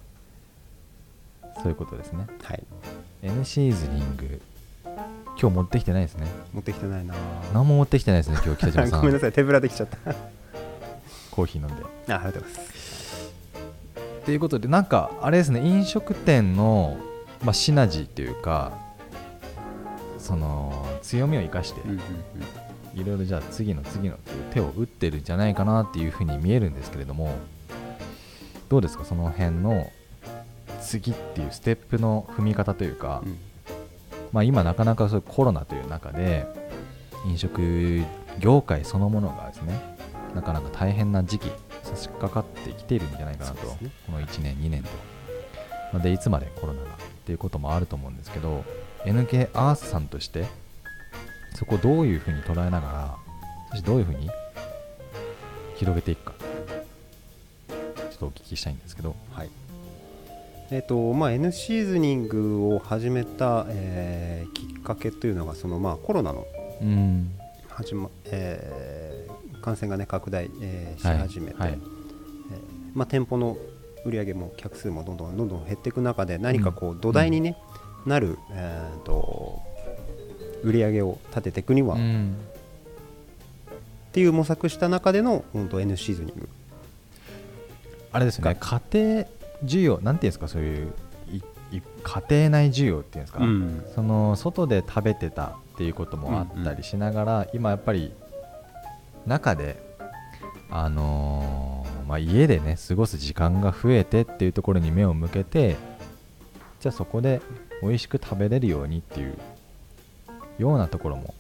[1.63, 2.27] そういうことですね。
[2.43, 2.65] はい。
[3.23, 4.41] N シーズニング。
[5.41, 6.27] 今日持ってきてないですね。
[6.53, 7.15] 持ってきてないな。
[7.55, 10.11] 何も持ってきてないですね今日北島さ ごめんんなさい手ぶらできちゃった。
[10.11, 10.15] あ
[11.31, 11.85] コーヒー飲んで。
[12.09, 13.33] ありがとうございます。
[14.25, 16.97] ということでなんかあれですね飲食店の、
[17.43, 18.73] まあ、シナジーっていうか
[20.19, 21.81] その強みを生かして
[22.95, 27.35] いろいろじゃあ次の次のっていう手を打ってるんじゃないかなっていうふうに見えるんですけれども
[28.69, 29.05] どうですか？
[29.05, 29.91] その辺の
[30.81, 33.39] 次っていうステップの踏み方というか、うん。
[34.33, 36.47] まあ、今なかなかそういうコロナという中で
[37.27, 38.03] 飲食
[38.39, 39.79] 業界そのものがですね
[40.35, 41.51] なかなか大変な時期
[41.83, 43.91] 差し掛かってきているんじゃないかなと、ね。
[44.07, 44.89] この1年2年と。
[45.93, 46.89] まあでいつまでコロナが
[47.23, 48.65] っていうこともあると思うんですけど
[49.05, 50.47] NK アースさんとして
[51.55, 53.17] そこをどういうふうに捉えながら
[53.71, 54.29] そしてどういうふうに
[55.77, 56.33] 広げていくか
[57.69, 57.75] ちょ
[58.15, 59.15] っとお聞きしたいんですけど。
[59.33, 59.51] はい。
[60.71, 66.47] えっ、とまあ N シーズニングを始めた、えーきっかけというのがそのまあコロナの
[66.81, 67.31] うん。
[67.69, 71.71] 始ま、えー感染がね拡大、えーしはい始めて、はい。
[71.73, 71.79] えー
[72.95, 73.57] まあ、店舗の
[74.05, 77.57] 売り上げも客数もどんどんどんどん減っていく中で何かこう土台に、ね
[78.07, 79.63] なる、えー、と
[80.65, 82.37] 売り上げを立てていくには、っうん。
[84.13, 86.49] ていう模索した中での本当 N シーズニング。
[88.13, 89.27] あれですよね家庭
[89.65, 90.93] 需要なんていうんですかそういう
[91.31, 91.37] い
[91.77, 93.85] い家庭内需要っていうんですか、うん。
[93.95, 98.13] その外で食べてたっていうこともあったりしながら、今やっぱり
[99.27, 99.81] 中で
[100.71, 101.72] あのー
[102.13, 105.77] まあ、家でね過ごす時間が増えてっていうところに目を向けて
[106.79, 107.41] じゃあそこで
[107.81, 109.39] 美味しく食べれるようにっていう
[110.59, 111.33] ようなところも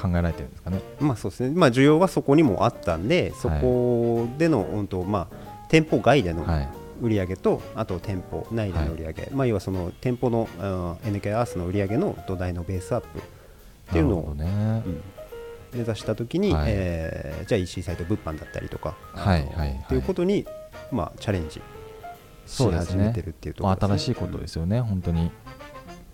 [0.00, 0.82] 考えられてるんですかね。
[1.00, 6.68] まあそうですね、まあ、需要はそこにもあったんでそこでの、本当まあ店舗外でのはい。
[7.02, 13.22] 売り上げとあと店舗内での売り上げ、まあ要はその店舗のあの NK アースの売り上げの土台のベースアップっ
[13.90, 15.02] ていうのを、ね、うん
[15.72, 16.64] 目指したときに、はい。
[16.68, 19.80] えーじゃあ EC サイト物販だったりとか、はいはいはい。
[19.84, 20.46] っていうことに、
[20.92, 21.60] まあ、チャレンジ
[22.46, 24.14] し始めてるっていうとこまあ、ろです、ね。
[24.14, 25.30] 新しいことですよね、本当に。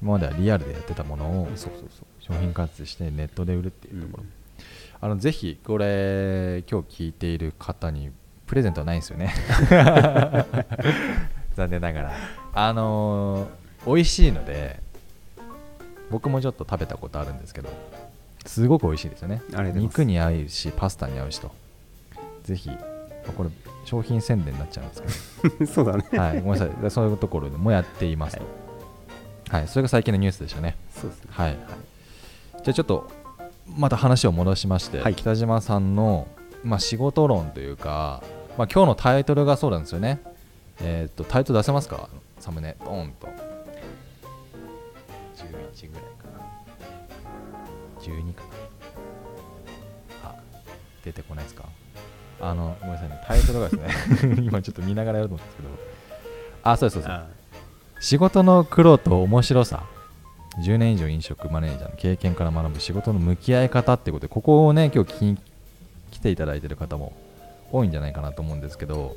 [0.02, 4.30] 今まではリアルでやってたものをそうそうそう商品開発してネットで売るっていうところ、うん。
[5.00, 8.10] あのぜひこれ今日聞いている方に
[8.46, 9.32] プレゼントはないんですよね。
[11.56, 12.12] 残念ながら。
[12.52, 14.80] あのー美味しいので
[16.10, 17.68] 僕もちょっと食べたことあるんですけど
[18.46, 19.42] すごく美味しいですよね。
[19.74, 21.50] 肉に合うしパスタに合うしと。
[22.44, 22.70] ぜひ
[23.36, 23.50] これ
[23.84, 26.06] 商品宣伝になっちゃうんですけ そうだね。
[26.12, 26.82] ど、はい、ごめんなさい。
[26.82, 28.42] でそういうところでもやっていますと、
[29.50, 29.68] はい。
[29.68, 30.76] それが最近のニュースでしたね。
[30.94, 31.30] そうですね。
[31.30, 31.56] はい、
[32.62, 33.10] じゃあちょっと
[33.76, 35.14] また話を戻しまして、はい。
[35.14, 36.28] 北島さんの、
[36.62, 38.22] まあ、仕事論というか、
[38.56, 40.20] まあ、今日のタイトルがそうなんですよね。
[40.80, 42.08] えーっとタイトル出せますか？
[42.38, 42.76] サムネ。
[42.84, 43.26] ドーンと。
[45.36, 46.04] 11ぐらい
[48.10, 48.42] 12か
[50.24, 50.34] なあ
[51.04, 51.64] 出てこないですか？
[52.40, 53.20] あのごめんなさいね。
[53.26, 53.76] タイトルがで
[54.18, 55.68] すね 今ちょっと見ながらやると思うんですけど。
[56.62, 57.12] あそうですそうです。
[57.12, 57.26] あ
[58.00, 59.84] 仕事の苦労と面白さ。
[60.60, 65.40] 10年以上飲食マネージャーの経験から学ぶ仕事の向き合い方ってことでここをね今日聞き
[66.12, 67.12] 来ていただいてる方も
[67.72, 69.14] 多いんじゃないかなと思うんですけど。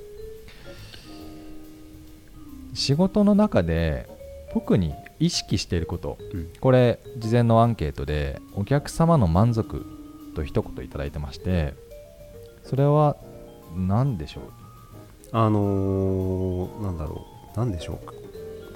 [2.76, 4.08] 仕事の中で
[4.54, 6.18] 特に意識していること。
[6.34, 6.50] うん。
[6.60, 9.86] これ事前のアンケートでお客様の満足
[10.36, 11.74] と一言いただいてまして
[12.64, 13.18] それは
[13.76, 14.44] 何でしょう？
[15.32, 17.58] あのーなんだろう。
[17.58, 18.14] なんでしょうか。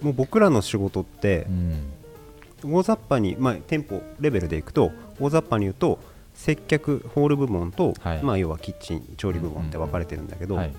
[0.02, 2.74] もう僕らの仕事ってうん。
[2.76, 6.00] 大雑把に、まあ、店舗レベルでいくと大雑把に言うと
[6.34, 8.24] 接客ホール部門と、はい。
[8.24, 10.74] まあ、要はキッチン調理部門って分かれてるんだけど、はい。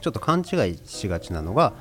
[0.00, 1.72] ちょっと勘違いしがちなのが、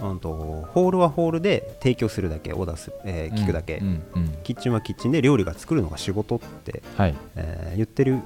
[0.00, 0.32] うん、と
[0.72, 4.22] ホールはホールで提供するだけオーダーす、えー聞くだけ、うんうん。
[4.24, 7.14] うんキッチンはキッチンで料理が作るのが仕事って、はい。
[7.36, 8.18] えー言ってる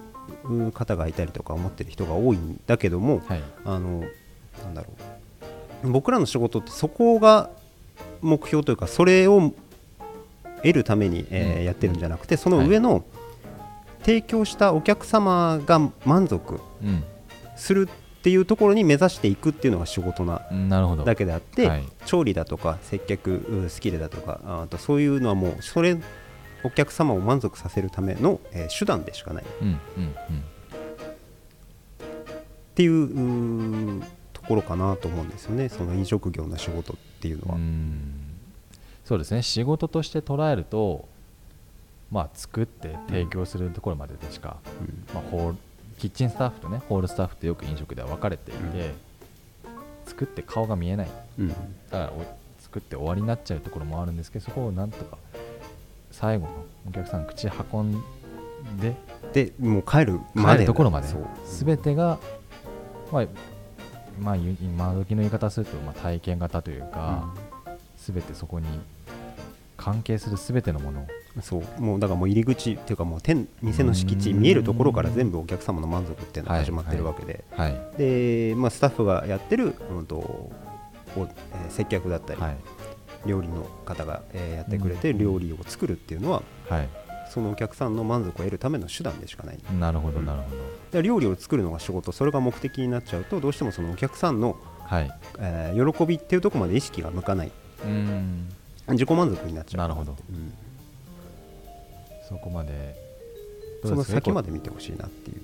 [0.44, 3.42] う方がいたりとか思ってる人が多いんだけどもはい。
[3.64, 4.04] あの
[4.64, 4.88] なんだろ
[5.84, 5.90] う。
[5.90, 7.50] 僕らの仕事ってそこが
[8.22, 9.52] 目標というかそれを
[10.58, 13.04] 得るために、えーうんやってるんじゃなくてその上の、
[14.02, 17.04] 提供したお客様が満足うん。
[17.56, 17.88] する
[18.26, 21.04] っていうところに目指していくっていうのが仕事ななるほど。
[21.04, 21.84] だけであって、はい。
[22.06, 25.96] 調理だとか接客うスキルだとかああとそういうのはもうそれ
[26.64, 29.44] お客様を満足させるための、えー手段でしかない。
[29.44, 29.78] っうんうん。
[32.74, 35.68] ていうところかなと思うんですよね。
[35.68, 37.54] その飲食業の仕事っていうのは。
[37.54, 38.12] うんうん。
[39.04, 39.42] そうですね。
[39.42, 41.06] 仕事として捉えると
[42.10, 45.04] まあ作って提供するところまででしか、うん。
[45.14, 45.58] まあ、ホール
[45.98, 48.94] キッチンスタッフとねホールスタッフってよく飲食では分かれていて、
[50.06, 51.08] 作って顔が見えない。
[51.38, 51.48] うん。
[51.48, 51.58] だか
[51.90, 52.24] らお
[52.60, 55.18] 作って終わりになっちゃうところもあるんですけどそこをなんとか
[56.10, 58.02] 最後のお客さんが口運ん
[58.80, 58.94] で
[59.32, 61.08] でもう帰る帰るところまで。
[61.08, 61.26] そう。
[61.46, 62.18] 全てが、
[63.12, 63.26] まあ
[64.18, 67.34] まあ、ゆ今時の言い方すると、まあ、体験型というか、
[67.98, 68.66] 全てそこに
[69.76, 71.06] 関係する全てのもの
[71.42, 80.50] そうもうだからもう入り口っていうかもう店店の敷地うん見えるところから全部お客様の満足っていうのが始まってるわけで、はいで、まあ、スタッフがやってる、うんとお
[81.16, 82.56] えー接客だったり、はい。
[83.26, 86.88] 料理の方が、えーやってくれてうん料理を作るっていうのは、はい。
[87.30, 89.58] そのお客さんの満足を得るための手段でしかない。
[89.78, 90.26] なるほどうん。
[90.26, 90.56] なるほど、
[90.92, 95.10] で料理を作るのが仕事それが目的になっちゃうとどうしてもそのお客さんの、はい。
[95.38, 97.52] えー喜びっていうところまで意識が向かない。
[97.84, 98.48] うん。
[98.88, 99.80] 自己満足になっちゃう。
[99.82, 100.16] なるほど。
[100.30, 100.52] うん
[102.28, 102.94] そこまで。
[103.84, 105.42] その先までで見てほしいなっていう、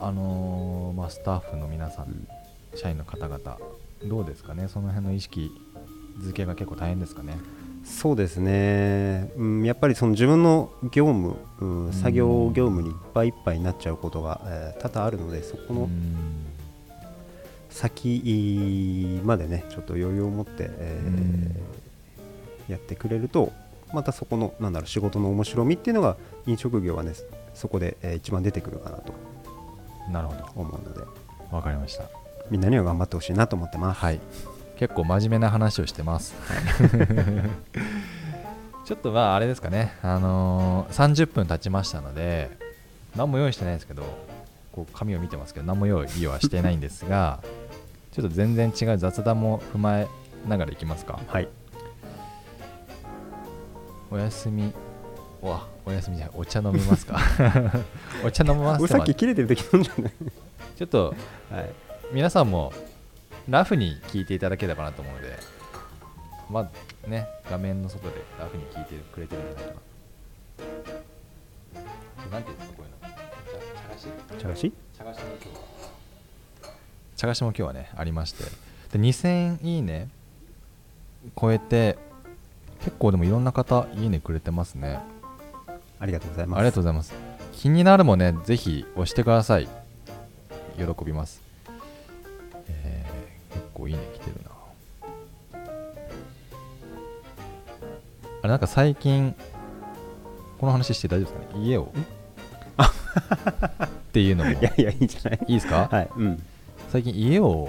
[0.00, 2.28] あのーまあ、スタッフの皆さん、うん。
[2.74, 3.58] 社員の方々
[4.04, 4.68] どうですかね？
[4.68, 5.50] その辺の意識
[6.20, 7.38] づけが結構大変ですかね？
[7.84, 16.44] そうですね、うん、やっぱりその自分の業務、うん、作業業務にいっぱいいっぱいになっちゃうことが、えー多々あるのでそこのうん。
[17.70, 21.56] 先までねちょっと余裕を持って、えーうん。
[22.68, 23.52] やってくれると
[23.92, 27.12] またそこのなんだろう仕事の面白みっていうのが飲食業はね
[27.54, 29.12] そこで、えー一番出てくるかなと
[30.10, 30.62] なるほど。
[30.62, 31.00] 思うので。
[31.50, 32.04] わかりました。
[32.50, 34.00] みんなには頑張ってほしいなと思ってます。
[34.00, 34.20] はい。
[34.76, 36.34] 結構真面目な話をしてます。
[38.86, 39.92] ちょっとまああれですかね。
[40.02, 42.50] あのー30分経ちましたので
[43.16, 44.02] 何も用意してないですけど
[44.72, 47.40] こう紙を見てますけど何も用意はしてないんですが
[48.12, 50.08] ちょっと全然違う雑談も踏まえ
[50.48, 51.18] ながらいきますか。
[51.26, 51.48] はい、
[54.10, 54.72] お休み。
[55.40, 56.34] わお休みじゃない。
[56.36, 57.18] お茶飲みますか。
[58.24, 60.12] お茶飲みます俺さっき切れてる時飲んじゃない、
[60.76, 61.14] ちょっと
[61.50, 61.72] はい、
[62.12, 62.72] 皆さんも
[63.48, 65.58] ラフに聞いていただければなと思うので。
[66.50, 69.80] まあね画面の外でラフに聞いてくれてるんじゃないか
[72.30, 72.32] な。
[72.32, 74.38] なんていうんですかこういうの。
[74.38, 74.72] 茶菓子？
[74.96, 75.48] 茶菓子茶菓子も今日。
[76.66, 76.72] は
[77.16, 78.44] 茶菓子も今日はねありまして。
[78.92, 80.08] で2000いいね。
[81.38, 81.98] 超えて
[82.84, 84.98] 結構でもいろんな方いいねくれてますね。
[86.00, 86.58] ありがとうございます。
[86.60, 87.12] ありがとうございます。
[87.52, 89.68] 気になるもねぜひ押してください。
[90.76, 91.42] 喜びます。
[92.68, 94.50] えー、結構いいね来てるな。
[98.40, 99.34] あれなんか最近
[100.58, 101.64] この話して大丈夫ですかね？
[101.64, 101.92] 家を。
[103.84, 104.50] っていうのも。
[104.58, 105.40] いやいやいいんじゃない？
[105.48, 105.88] いいですか？
[105.90, 106.42] はいうん。
[106.90, 107.68] 最近家を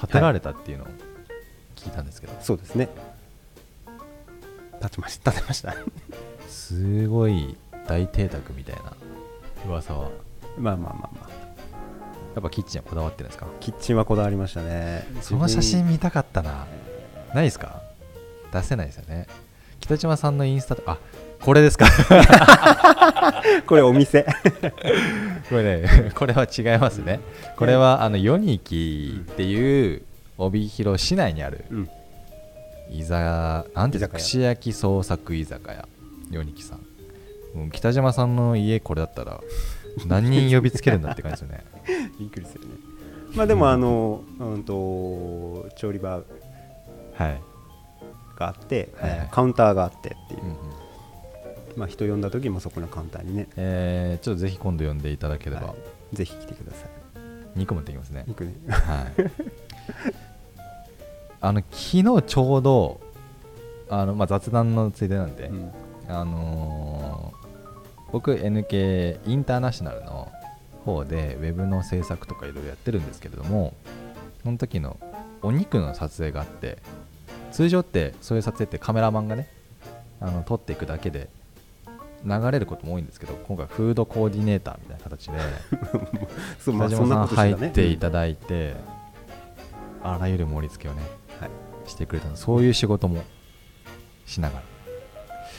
[0.00, 0.86] 建てられたっていうのを
[1.76, 2.88] 聞いたんですけど、そうですね
[4.80, 5.30] 立ちました。
[5.30, 5.74] 立てました。
[6.48, 8.94] すごい大邸宅みたいな
[9.66, 10.10] 噂は。
[10.58, 11.30] まあまあまあまあ。
[12.34, 13.46] やっぱキッチンはこだわってるんですか？
[13.60, 15.06] キッチンはこだわりましたね。
[15.20, 16.66] その写真見たかったな。
[17.34, 17.82] ないですか？
[18.52, 19.26] 出せないですよね。
[19.80, 20.98] 北島さんのインスタとあ
[21.40, 21.86] これですか？
[23.66, 24.26] これお店。
[25.48, 27.20] これねこれは違いますね。
[27.56, 30.02] これはあのヨニキっていう
[30.38, 31.90] 帯広市内にあるうん
[32.90, 35.88] 居酒なんていうんですか串焼き創作居酒屋。
[36.30, 39.40] ヨニキさん北島さんの家これだったら
[40.06, 41.64] 何人呼びつけるんだって感じですよね。
[42.18, 42.70] びっくりするね。
[43.34, 46.22] まあでもあのうんと調理場
[47.14, 47.40] はい、
[48.36, 50.56] があって、はいカウンターがあってっていう、うんうん。
[51.76, 55.74] まあ人呼んだ時もそこのカウンターにね、えーちょっとぜひ今度呼んでいただければ、は
[56.12, 56.16] い。
[56.16, 56.90] ぜひ来てください。
[57.56, 58.24] 肉持ってきますね。
[58.26, 58.54] 肉ね。
[58.68, 59.30] はい、
[61.40, 63.00] あの昨日ちょうど
[63.88, 65.72] あの、まあ、雑談のついでなんで、うん。
[66.08, 67.40] あのー
[68.12, 70.30] 僕 NK インターナショナルの
[70.84, 73.74] 方でウェブの制作とかいろいろやってるんですけれども
[74.42, 74.98] その時の
[75.42, 76.78] お肉の撮影があって
[77.52, 79.48] 通常ってそういう撮影ってカメラマンがね
[80.20, 81.28] あの撮っていくだけで
[82.24, 85.38] 流れることも多いんですけど今回フードコーディネーターみたいな形で
[86.58, 88.74] そう まあ北そんな島さん入っていただいて、
[90.02, 91.10] あらゆる盛り付けをね、はい
[91.90, 92.36] してくれたの。
[92.36, 93.22] そういう仕事も
[94.26, 94.62] しながら。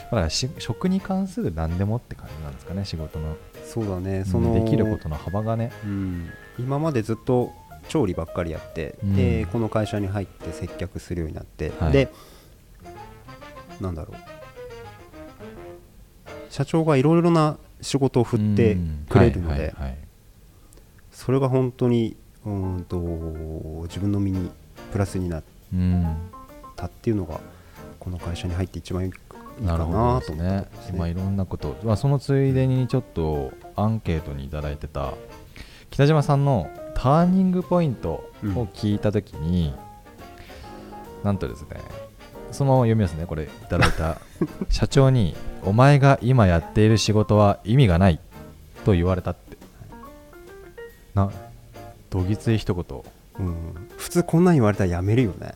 [0.05, 3.37] だからし食に関する何でもって感じなんですかね仕事の。
[3.63, 4.25] そうだね。
[4.25, 5.71] そのできることの幅がね。
[5.85, 7.51] うん、今までずっと
[7.87, 9.15] 調理ばっかりやって、うん。
[9.15, 11.91] でこの会社に入って接客するようになって、はい。
[11.91, 12.11] で
[13.79, 14.17] なんだろう。
[16.49, 19.05] 社長がいろいろな仕事を振ってうん。
[19.07, 19.73] くれるので、
[21.11, 22.97] それが本当にうーんと
[23.83, 24.51] 自分の身に
[24.91, 25.60] プラスになっうん
[26.75, 27.39] たっていうのが
[27.99, 29.19] この会社に入って一番いいか
[29.61, 30.37] ななるほどですね。
[30.37, 35.13] ところですまあいろんなこと、まあ、そのついでにちょっとアンケートにいただいてた
[35.91, 39.73] 北島さんのターニングポイントを聞いたときに、
[41.23, 41.81] なんとですね
[42.51, 43.25] その読みますね。
[43.25, 44.17] これいただいた
[44.69, 48.19] 社長に「お前が今やっている仕事は意味がない」
[48.83, 49.51] と言われたって。
[51.13, 51.29] な
[52.09, 53.03] どぎつい一言
[53.41, 55.53] うん、普通こんなん言われたらやめるよね。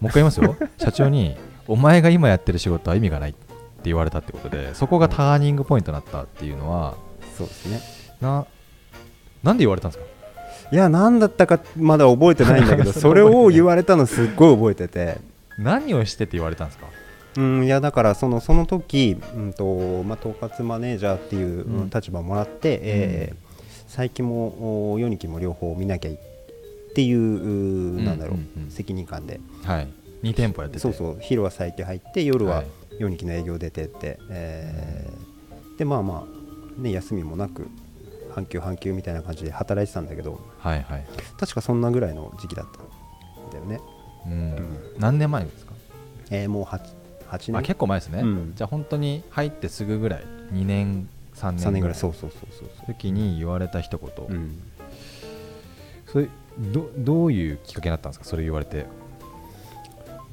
[0.00, 0.56] もう一回言いますよ。
[0.78, 1.36] 社長に
[1.68, 3.38] 「お前が今やってる仕事は意味がない」って
[3.84, 6.94] 言われたってことでそこがターニングポイントになったっていうのは
[7.36, 7.80] そうですね。
[8.20, 8.44] な
[9.42, 10.04] なんで言われたんですか？
[10.72, 15.18] いや何だったかまだ覚えてないんだけど それを言われたのすっごい覚えてて。
[15.58, 16.86] 何をしてって言われたんですか？
[17.36, 21.90] うんいやだからそのその時、うんとまあ、統括マネージャーっていううんうん。
[21.90, 23.50] 立場をもらって、えー
[23.90, 26.18] 佐伯も4期も両方見なきゃい
[27.00, 29.40] っていううなんだろう、責任感で。
[29.64, 29.88] はい。
[30.22, 30.80] 2店舗やってて。
[30.80, 31.18] そうそう。
[31.20, 32.66] 昼は佐伯入って夜ははい。
[32.98, 36.26] 4期の営業出てって、えーでまあま
[36.78, 37.66] あ、ね、休みもなく
[38.34, 40.38] 半休半休みたいな感じで働いてたんだけど。
[40.58, 41.06] はいはい、
[41.38, 42.80] 確かそんなぐらいの時期だった
[43.48, 43.80] んだよね、
[44.26, 44.94] うん。
[44.98, 45.72] 何年前ですか、
[46.30, 46.80] えーもう 8,
[47.30, 48.52] 8まあ、年結構前ですね、うん。
[48.54, 50.24] じゃあ本当に入ってすぐぐらい。
[50.52, 51.96] 2年3年3年ぐらい。
[51.96, 52.68] そそうそうそうそう。
[52.80, 54.62] そ時に言われた一言、う、うん、
[56.06, 58.24] それどどういうきっかけになったんですか？
[58.24, 58.78] それ言われて。
[58.78, 58.82] い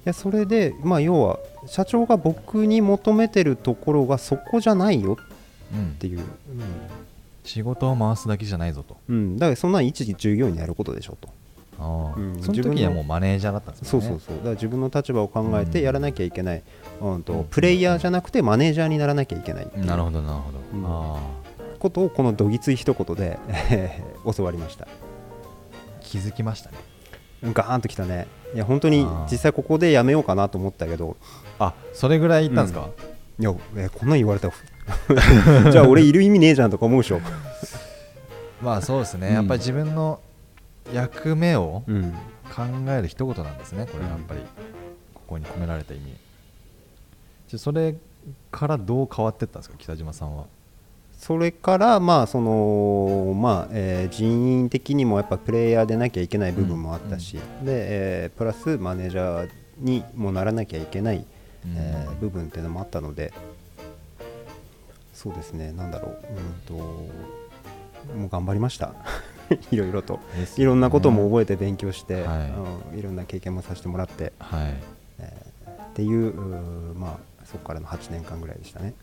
[0.05, 5.17] やそれでまあ要は社長が僕に求めてるところがそこじゃないよ
[5.73, 6.21] うんっていう、
[7.43, 8.95] 仕事を回すだけじゃないぞと。
[9.09, 9.15] うん。
[9.15, 11.27] うん、だからそんなん一時従業員にやることでしょと。
[11.77, 12.41] ああ、うん。
[12.41, 14.07] その時にはもうマネージャーだったんですよね。
[14.07, 14.37] そうそうそう。
[14.37, 15.85] だから自分の立場を考えてうん。
[15.85, 16.63] やらなきゃいけない、
[17.01, 17.43] うんとうん。
[17.45, 20.85] プレイヤーじゃなくてマネージャーにならなきゃいけないなるほどなるほど、うん。
[20.85, 21.19] ああ。
[21.79, 23.37] ことをこのどぎつい一言で
[23.69, 24.87] え ー教わりました
[26.07, 26.77] 気づきましたね。
[27.43, 28.27] ガーンときたね。
[28.55, 31.17] いや本当に実際ここでやめようかなと思ったけど
[31.59, 32.89] あそれぐらい言ったんですか、
[33.39, 34.53] いや、えーこんなん言われたら
[35.71, 37.19] じゃあ俺いる意味ねえじゃんとか思うでしょ、
[38.61, 40.21] まあそうですね、うんやっぱり自分の
[40.93, 42.11] 役目をうん、
[42.55, 43.85] 考える一言なんですね。
[43.85, 44.39] これやっぱり。
[45.13, 46.05] ここに込められた意味。
[46.05, 47.95] じゃあそれ
[48.49, 49.75] からどう変わっていったんですか？
[49.77, 50.45] 北島さんは
[51.27, 61.25] それからまあそのまあ、えー人員的にもやっぱプレイヤーでなきゃいけない部分もあったし、で、えープラスマネージャーにもならなきゃいけない、
[61.75, 63.33] えー部分っていうのもあったので
[65.13, 66.73] そうですねなんだろううんと
[68.15, 68.93] もう頑張りました。
[69.69, 70.13] いろいろと。
[70.13, 70.47] ね。
[70.55, 72.49] いろんなことも覚えて勉強して、はい。
[72.93, 74.75] うんいろんな経験もさせてもらって、はい。
[75.19, 76.33] えーっていう
[76.95, 78.93] まあそこからの8年間ぐらいでしたね。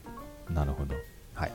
[0.48, 0.94] なるほど。
[1.34, 1.52] はい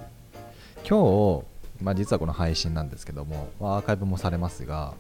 [0.90, 4.96] 今日、まあ、実はこの配信なんですけどもまあアーカイブもされますが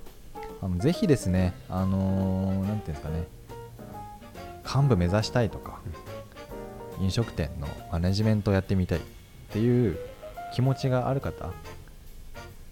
[0.62, 3.24] あのぜひですねあのーなんていうんですかね
[4.64, 5.80] 幹部目指したいとか、
[7.02, 9.02] 飲食店のマネジメントをやってみたいっ
[9.52, 9.98] ていう
[10.54, 11.50] 気持ちがある方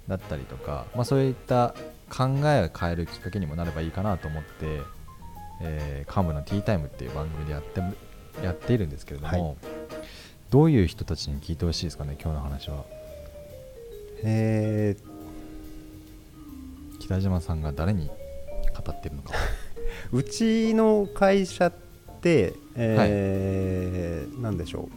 [0.08, 1.74] だったりとか、まあ、そういった
[2.16, 4.50] 考えを変えるきっかけにもなればいいかなと思って、
[5.60, 7.96] えー幹部のティータイムっていう番組でやっても
[8.44, 9.58] やっているんですけれども、はい。
[10.50, 12.86] どういう人たちに聞いてほしいですかね今日の話は
[14.24, 14.96] え
[17.00, 18.14] 北島さんが誰に語
[18.92, 19.34] ってるのか。
[19.34, 19.36] ー
[20.12, 21.74] うちの会社っ
[22.22, 24.90] て、えーなんでしょ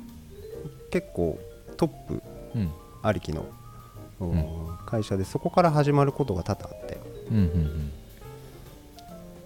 [0.86, 0.90] う。
[0.90, 1.38] 結構
[1.76, 2.22] トップ
[2.54, 2.70] うん。
[3.02, 3.46] ありきの、
[4.24, 4.78] ん。
[4.86, 6.98] 会社でそこから始まることが多々あって。
[7.30, 7.92] うんうん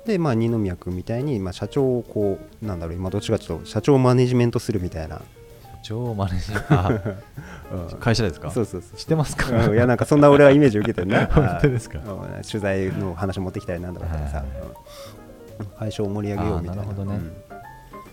[0.06, 5.22] でまあ二宮君みたいに、まあ、社長をこうなんだろう今どっちかというと社長をマネジメントするみたいな、
[5.84, 7.16] 超マネージャー
[7.72, 7.86] うん。
[7.94, 8.50] あ会社ですか？
[8.50, 9.66] そうそうそう知ってますか？
[9.68, 9.74] うん。
[9.74, 11.28] いやなんかそんな俺はイメージ受けてるね。
[11.32, 11.98] 本当ですか。
[11.98, 12.42] うん。
[12.42, 14.46] 取材の話持ってきたりなんだとかさ、はい
[15.60, 15.66] うん。
[15.78, 16.82] 会社を盛り上げようみたいな。
[16.82, 17.16] なるほどね。
[17.16, 17.32] うん。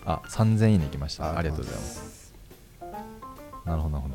[0.04, 1.32] あ3000いいね行きました。
[1.32, 2.34] あありがとうございます。
[3.64, 4.14] なるほどなるほど。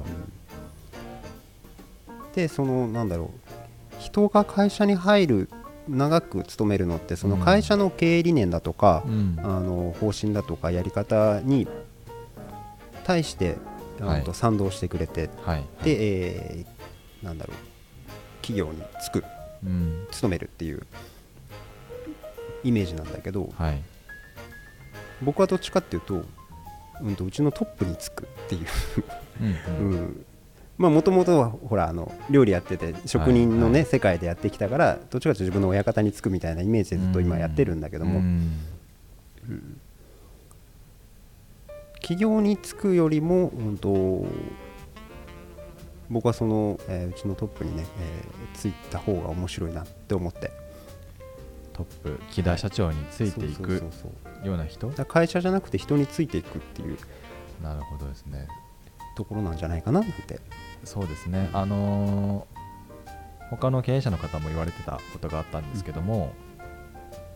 [2.35, 3.27] でそのなんだろう。
[3.99, 5.49] 人が会社に入る
[5.89, 9.39] 長く勤めるのってその会社の経営理念だとか、うん。
[9.41, 11.67] あの方針だとかやり方に
[13.07, 13.55] 対して、
[14.01, 14.21] はい。
[14.21, 15.63] あの賛同してくれてはい。
[15.83, 16.25] で、
[16.59, 17.57] えーなんだろう
[18.43, 18.79] 企業に
[19.09, 19.23] 就く
[19.63, 20.07] うん。
[20.11, 20.85] 勤めるっていう
[22.63, 23.81] イメージなんだけどはい。
[25.23, 26.23] 僕はどっちかっていうと,、
[27.01, 28.67] うん、とうちのトップに就くっていう。
[29.41, 29.91] うんうん。
[29.93, 30.25] うん。
[30.77, 38.51] まあもともとはほらあの料理やってて職人のね、はい世界でやってきたからどっちかというと自分の親方につくみたいなイメージでずっと今やってるんだけども、うん
[42.07, 44.25] 企業に就くよりも、うん、と
[46.09, 50.51] 僕はその、えーうちのトップにね、えーついた方が面白いなって思って。
[51.73, 53.83] トップ木田社長についていく
[54.43, 54.89] ような人？
[54.89, 56.97] 会社じゃなくて人についていくっていう。
[57.61, 58.47] なるほどですね。
[59.17, 60.39] ところなんじゃないかななんて。
[60.85, 61.49] そうですね。
[61.51, 62.57] あのー
[63.49, 66.33] 他の経営者の方も言われてたことがあったんですけども、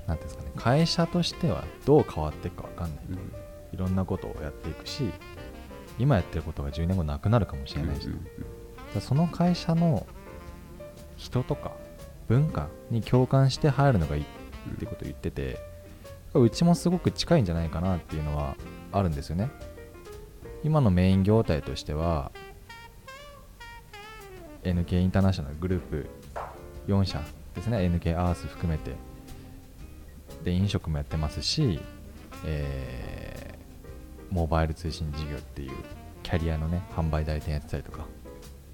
[0.07, 0.51] なんていうんですかね。
[0.55, 3.05] 会社としてはどう変わっていくか分かんない
[3.73, 5.11] いろんなことをやっていくし
[5.99, 8.09] 今やってることが10年後なくなるかもしれないし、
[8.99, 10.07] その会社の
[11.17, 11.73] 人とか
[12.27, 14.25] 文化に共感して入るのがいいっ
[14.79, 15.59] てことを言ってて
[16.33, 18.55] うちもすごく近いんじゃないかなっていうのは
[18.91, 19.51] あるんですよね。
[20.63, 22.31] 今のメイン業態としては
[24.63, 26.05] NK インターナショナルグループ
[26.87, 27.21] 4社
[27.55, 27.77] ですね。
[27.79, 28.95] NK アース含めて。
[30.43, 31.79] で飲食もやってますし、
[32.45, 33.60] えー
[34.31, 35.71] モバイル通信事業っていう
[36.23, 38.05] キャリアのね販売代理店やってたりとか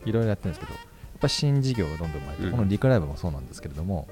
[0.05, 2.51] いろいろやってるんですけどやっぱ新事業がどんどん生まれて、うん。
[2.51, 4.07] このリクライブもそうなんですけれども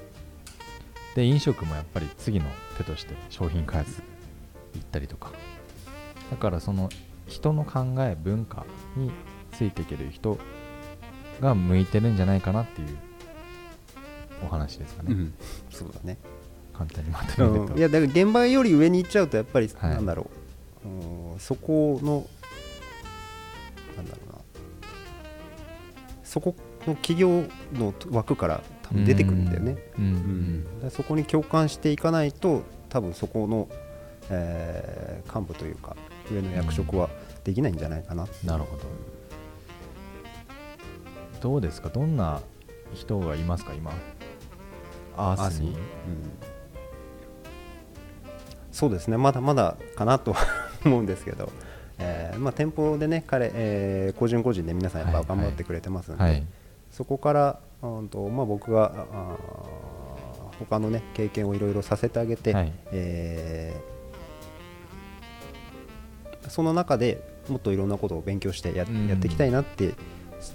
[1.14, 4.02] で飲食もやっぱり次の手として商品開発
[4.74, 5.30] 行ったりとか
[6.30, 6.90] だからその
[7.26, 8.66] 人の考え文化
[8.96, 9.10] に
[9.52, 10.38] ついていける人
[11.40, 12.88] が向いてるんじゃないかなっていう
[14.44, 15.34] お話ですかね、うん。
[15.70, 16.18] そうだね、
[16.74, 17.78] 簡単にまとめると、うん。
[17.78, 19.90] いやだから現場より上に行っちゃうとやっぱり、はい。
[19.94, 20.26] なんだろう、
[21.32, 22.26] うんそこの
[23.96, 24.38] なんだろうな
[26.24, 26.54] そこ
[26.86, 30.90] の企業の枠から多分出てくるんだよね、うんうんうん。
[30.90, 33.68] そこに共感していかないと多分そこの、
[34.30, 35.96] えー幹部というか
[36.30, 37.10] 上の役職は
[37.42, 38.84] できないんじゃないかな、なるほど。
[41.40, 41.88] どうですか？
[41.88, 42.40] どんな
[42.94, 43.92] 人がいますか今？
[45.16, 45.70] アースに？
[45.70, 45.76] うん。
[48.72, 49.16] そうですね。
[49.16, 50.46] まだまだかなとは
[50.86, 51.50] 思うんですけど、
[51.98, 55.38] えーまあ、店舗でね彼、えー個人個人で皆さんやっぱはいはい。
[55.38, 56.46] 頑張ってくれてますので、はい。
[56.90, 62.72] そこから、うんとまあ、僕があー他のね経験をいろいろさせてあげて、はい。
[62.92, 63.96] えー
[66.48, 69.08] その中でもっといろんなことを勉強してや,、うん。
[69.08, 69.94] やっていきたいなって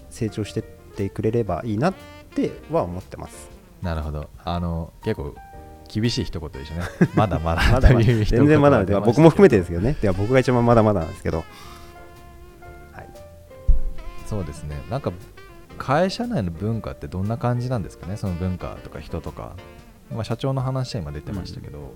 [0.09, 1.93] 成長してってくれればいいなっ
[2.34, 3.49] ては思ってます。
[3.82, 4.29] なるほど。
[4.43, 5.36] あの結構
[5.93, 6.83] 厳しい一言でしたね
[7.15, 9.95] まだまだまだまだ全然まだまだ僕も含めてですけどね。
[10.01, 11.43] では僕が一番まだまだなんですけど。
[12.93, 13.09] はい。
[14.25, 15.11] そうですねなんか
[15.77, 18.15] 会社内の文化ってどんな感じなんですかね？
[18.15, 19.53] その文化とか人とか、
[20.13, 21.91] まあ、社長の話は今出てましたけど、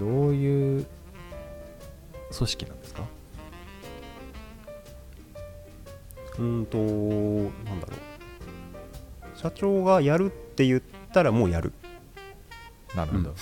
[0.00, 0.86] どういう
[2.36, 3.02] 組織なんですか？
[6.38, 6.82] うんとな
[7.74, 9.38] んだろう。
[9.38, 10.82] 社長がやるって言っ
[11.12, 11.72] たらもうやる。
[12.96, 13.36] なるほど、うん。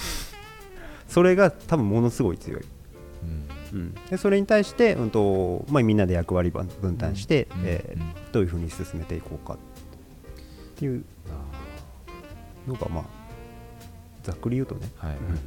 [1.09, 2.63] それが多分ものすごい強い。
[3.23, 3.49] うん。
[3.73, 7.63] うん、でそれに対して、うんとまあ、みんなで役割分分担して、うん。
[7.65, 9.59] えーうんどういうふうに進めていこうかっ
[10.77, 11.05] ていう。
[12.67, 13.05] のがまあ
[14.23, 15.19] ざっくり言うとね、はい、うん。
[15.19, 15.41] だ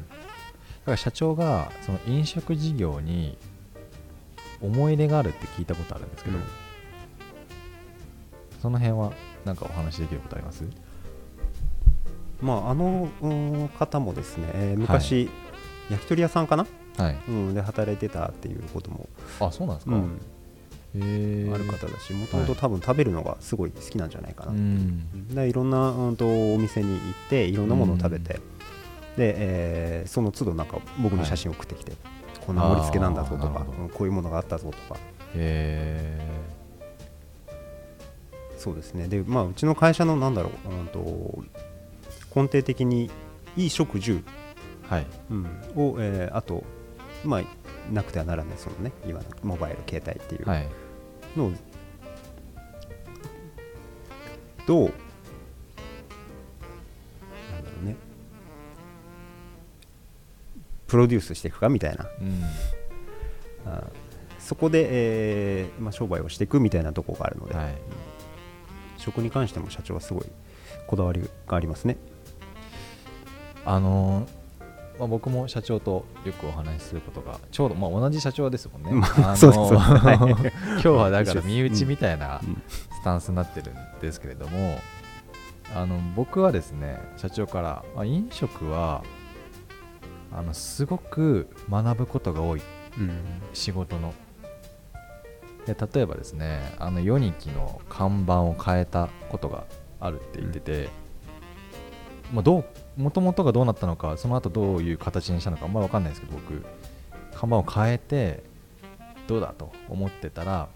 [0.86, 3.38] から社長がその飲食事業に
[4.62, 6.44] 思い入れがあるって聞いたことあるんですけど、うん。
[8.62, 9.14] その辺は
[9.46, 10.64] 何かお話しできることあります？
[12.46, 15.30] まあ、あのうん方もですね、えー昔、
[15.90, 17.18] 焼き鳥屋さんかな、はい。
[17.28, 21.54] うん、で働いてたっていうことも、あそうなんですか、うん。
[21.54, 24.54] ある方だしもともと多分食べるのがすごい好きなんじゃないかな、う。
[24.54, 25.28] ん。
[25.34, 28.36] でいろんな、うん、とお店に行っていろんなものを食べて、
[29.18, 31.94] で、えーその都度なんか僕に写真を送ってきて、
[32.46, 35.00] こんな盛り付けなんだぞとかこういうものがあったぞとか。
[35.34, 36.20] へ
[38.58, 39.08] そうですね。
[39.08, 41.44] で、まあ、うちの会社のなんだろう、うん、と
[42.36, 43.10] 根底的に
[43.56, 44.24] 衣食住、
[44.90, 45.06] えはい。
[45.32, 45.46] うん。
[45.76, 46.64] を、えーあと、
[47.24, 47.42] まあ、
[47.92, 48.92] なくてはならないそのね。
[49.08, 50.50] 今のモバイル携帯っていう。
[50.50, 50.68] はい。
[51.36, 51.52] のを
[54.68, 54.92] どうなん
[57.64, 57.96] だろうね。
[60.88, 62.06] プロデュースしていくかみたいな。
[62.22, 62.42] うん。
[63.66, 63.84] あ
[64.40, 67.76] そこで、えーまあ、商売をしていくみたいなところがあるので、はい。
[68.98, 70.26] 食に関しても社長はすごい
[70.88, 71.98] こだわりがありますね。
[73.66, 74.46] あのー
[75.00, 82.62] まあ、僕も社長とよくお話しすることがちょうど、まあ、同じ社長ですもんね、まああの 今日はだから 身内みたいなうん。
[82.68, 84.80] スタンスになってるんですけれども、
[85.76, 89.04] あの僕はですね社長から、まあ、飲食は
[90.34, 92.62] あのすごく学ぶことが多い。
[93.54, 94.14] 仕事の。
[95.68, 99.66] で例えばですねあのヨニキの看板を変えたことが
[100.00, 100.90] あるって言ってて、
[102.34, 102.66] まあ、どう
[102.98, 106.66] もともとがどうなったのかその後どういう形にしたのかあんまり分かんないですけど僕
[107.34, 108.44] 看板を変えて
[109.28, 110.70] どうだと思ってたら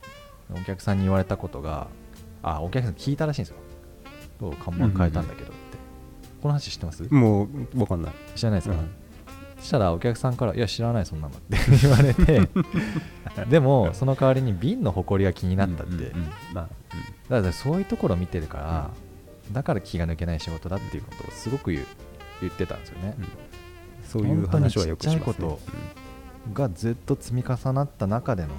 [0.52, 1.88] お客さんに言われたことが
[2.42, 3.58] あお客さん聞いたらしいんですよ。
[4.40, 5.54] どう看板変えたんだけどって、
[6.42, 7.04] この話知ってます？
[7.14, 8.14] もうわかんない。
[8.36, 8.90] 知らないですか、うん。
[9.60, 12.50] そしたらお客さんから「いや知らないそんなの」って 言われて
[13.50, 16.70] でもその代わりに瓶の埃が気になったって、うんうんうんまあ
[17.30, 18.90] だからそういうところを見てるから、
[19.52, 21.86] だから気が抜けない仕事だっていうことをすごく言う
[22.42, 23.28] 言ってたんですよね、うん。
[24.08, 25.58] そういう話はよくしますね。
[26.54, 28.50] がずっと積み重なった中での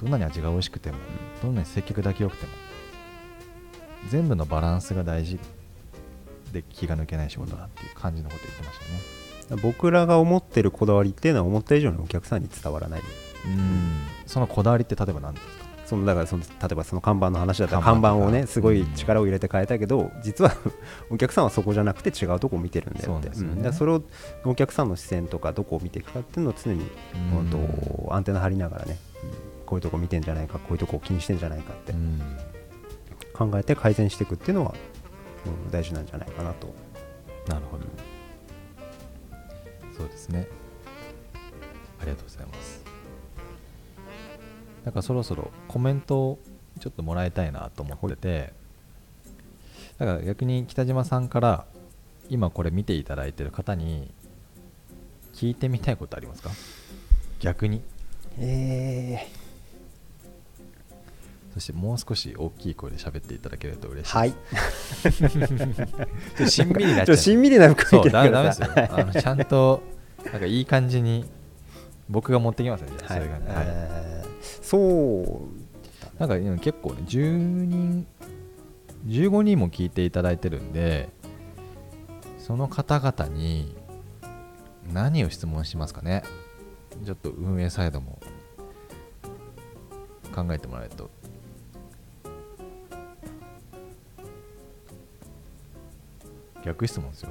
[0.00, 0.98] どんなに味が美味しくても、
[1.42, 2.52] どんなに接客だけ良くても
[4.08, 5.38] 全部のバランスが大事。
[6.52, 8.90] で気が抜けない仕事だっていう感じのことを言ってましたね。
[8.96, 9.22] うん
[9.62, 13.00] 僕らが思ってるこだわりっていうのは思った以上にお客さんに伝わらない。
[13.00, 14.06] うん。
[14.24, 15.61] そのこだわりって例えば何ですか？
[15.92, 20.56] そのだからその例えばその看板の話だったら看板をねすごい力を入れて変えたけど、実は
[21.10, 23.34] お客さんはそこじゃなくて違うとこを見てるんだよって。
[23.34, 23.48] そね。
[23.52, 23.56] ん。
[23.56, 24.02] だからそれを
[24.46, 27.50] お客さんの視線とかどこを見ていくかっていうのを常に、うん。
[27.50, 29.30] 本当アンテナ張りながらね、うん
[29.66, 31.92] こういうとこ見てんじゃないかこういうとこを気にしてんじゃないかって。
[31.92, 32.22] うん。
[33.34, 34.74] 考えて改善していくっていうのは、
[35.44, 36.72] うん大事なんじゃないかなと。
[37.48, 37.84] なるほど。
[39.94, 40.48] そうですね。
[42.00, 42.71] ありがとうございます
[44.84, 46.38] なんかそろそろコメントを
[46.80, 48.52] ちょっともらいたいなと思ってて
[49.98, 51.66] だから逆に北島さんから
[52.28, 54.10] 今これ見ていただいてる方に
[55.34, 56.50] 聞いてみたいことありますか？
[57.40, 57.82] 逆に。
[58.38, 59.28] え
[61.54, 64.34] そしてもう少し大きい声で喋っていただけると嬉しいはい。
[65.02, 67.16] で すちょっとしんみりになっちゃう。
[67.16, 68.68] しんみりな雰そうだメですよ。
[68.74, 69.82] あのちゃんと
[70.32, 71.26] なんかいい感じに
[72.08, 73.22] 僕が持ってきますねじゃあはい。
[73.22, 73.64] それがね、はい。
[73.68, 76.18] えーそう。
[76.18, 78.06] なんか今結構ね10人
[79.06, 81.08] 15人も聞いていただいてるんで
[82.38, 83.74] その方々に
[84.92, 86.22] 何を質問しますかね。
[87.04, 88.18] ちょっと運営サイドも
[90.34, 91.10] 考えてもらえると。
[96.64, 97.30] 逆質問ですよ。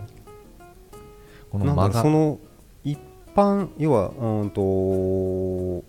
[1.51, 2.39] この間がうその
[2.83, 2.99] 一
[3.35, 5.83] 般要はうんと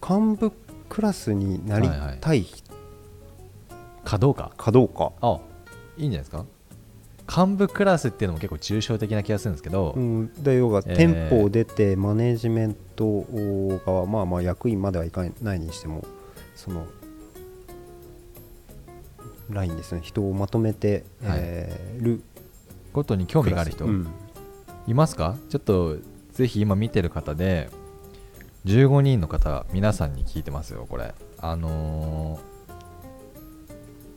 [0.00, 0.52] 幹部
[0.88, 1.88] クラスになり
[2.20, 2.46] たい
[4.04, 4.52] かどうか。
[4.56, 5.38] かどうか、あ
[5.98, 6.46] いいんじゃないですか。
[7.28, 10.96] 幹部クラスっていうのも結構抽象的な気がするんですけど、うん、で要はえー。
[10.96, 13.26] 店舗を出てマネジメント
[13.84, 16.06] がまあまあ役員まではいかないにしても
[16.56, 16.86] その
[19.50, 20.00] ラインですね。
[20.02, 21.38] 人をまとめて、はい。
[21.40, 22.22] えーる。
[22.92, 24.08] ことに興味がある人、うん
[24.88, 25.36] いますか？
[25.48, 25.96] ちょっと
[26.32, 27.68] ぜひ今見てる方で
[28.64, 31.14] 15人の方皆さんに聞いてますよこれ。
[31.38, 32.58] あのー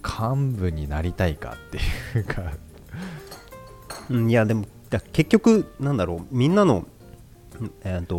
[0.03, 1.77] 幹部になりたいかって
[2.17, 2.41] いうか。
[4.09, 6.85] うんいやでもだ結局なんだろうみんなの
[7.83, 8.15] えー、と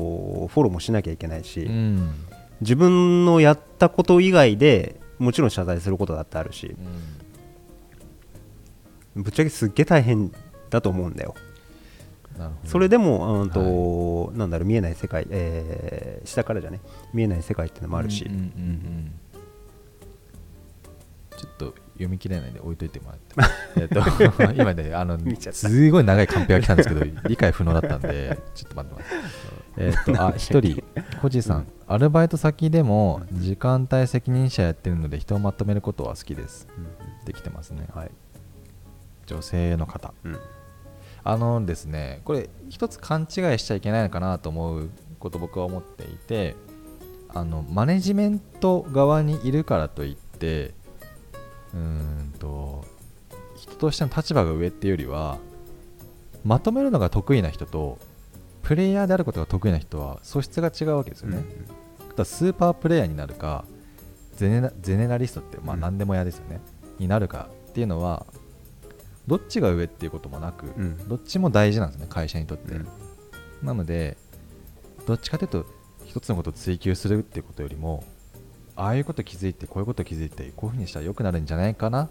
[0.46, 2.14] フォローもしなきゃいけないし、うん。
[2.60, 6.76] 自分のやったこと以外でもちろん謝罪することだってあるし
[9.16, 10.30] ぶっちゃけすっげえ大変
[10.70, 11.34] だと思うんだよ
[12.64, 16.80] それでも、うんとなんだろう見えない世界、えー下からじゃね
[17.12, 19.12] 見えない世界っていうのもあるし、うんうんうんうん。
[21.36, 23.34] ちょっと読み切れないんで置いといてもらって。
[23.80, 24.00] えっと
[24.54, 25.18] 今ねあの
[25.52, 29.14] すごい長いカンペが来たんですけど理解不能だったんでちょっと待ってます
[29.76, 30.82] えっとあ一人。
[31.20, 36.68] コジさん、アルバイト先でも時間帯責任者やってるので人をまとめることは好きです。
[37.24, 37.86] できてますね。
[37.94, 38.10] はい。
[39.26, 40.12] 女性の方。
[40.24, 40.38] うん
[41.24, 46.56] あのですねこれ一つ勘違いしちゃいけないのかなと思うこと僕は思っていて
[47.28, 50.74] あのマネジメント側にいるからといって
[51.72, 52.84] うーんと
[53.56, 55.38] 人としての立場が上っていうよりは
[56.44, 57.98] まとめるのが得意な人と
[58.62, 63.64] プレイヤーであることが得意な人は素質が違うわけですよね、だからスーパープレイヤーになるか
[64.34, 65.80] ゼネラゼネラリストってまあうん。
[65.80, 66.60] 何でも嫌ですよね、
[66.98, 68.26] になるかっていうのは
[69.26, 71.08] どっちが上っていうこともなく、うん。
[71.08, 72.88] どっちも大事なんですね会社にとって、うん。
[73.62, 74.16] なので
[75.06, 75.66] どっちかというと
[76.06, 78.04] 一つのことを追求するっていうことよりも
[78.74, 82.08] ああいうこと気づいてこういうこと気づいてこういうふうにしたら良くなるんじゃないかな。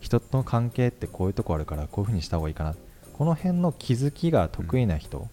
[0.00, 2.74] 人との関係ってこういうとこあるからこういうふうにした方がいいかな。
[3.12, 5.28] この辺の気づきが得意な人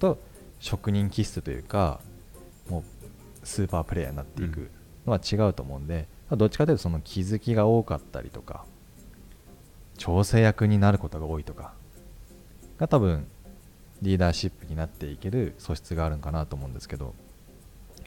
[0.00, 0.18] と
[0.58, 2.00] 職人気質というか
[2.68, 2.82] もう
[3.46, 4.68] スーパープレイヤーになっていく
[5.06, 8.64] のは違うと思うんで、どっちかというとその気づきが多かったりとか
[10.02, 11.74] 調整役になることが多いとか
[12.76, 13.28] が多分
[14.02, 17.14] リーダーシップになっていける素質があるんかなと思うんですけど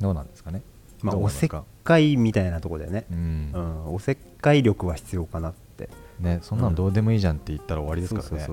[0.02, 0.62] どうなんですかね？
[1.02, 3.52] まあ、おせっかかいみたいなところでね、うん。
[3.54, 5.88] うん、おせっかい力は必要かなって。
[6.20, 8.44] ね、そんなのどうでもいいじゃんって言ったら終わりですからね。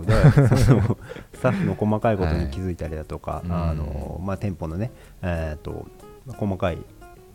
[1.35, 3.45] スタッフの細かいことに気づいたりだとか、はい。
[3.49, 5.87] あのまあ、店舗のね、えー、と
[6.29, 6.79] 細かい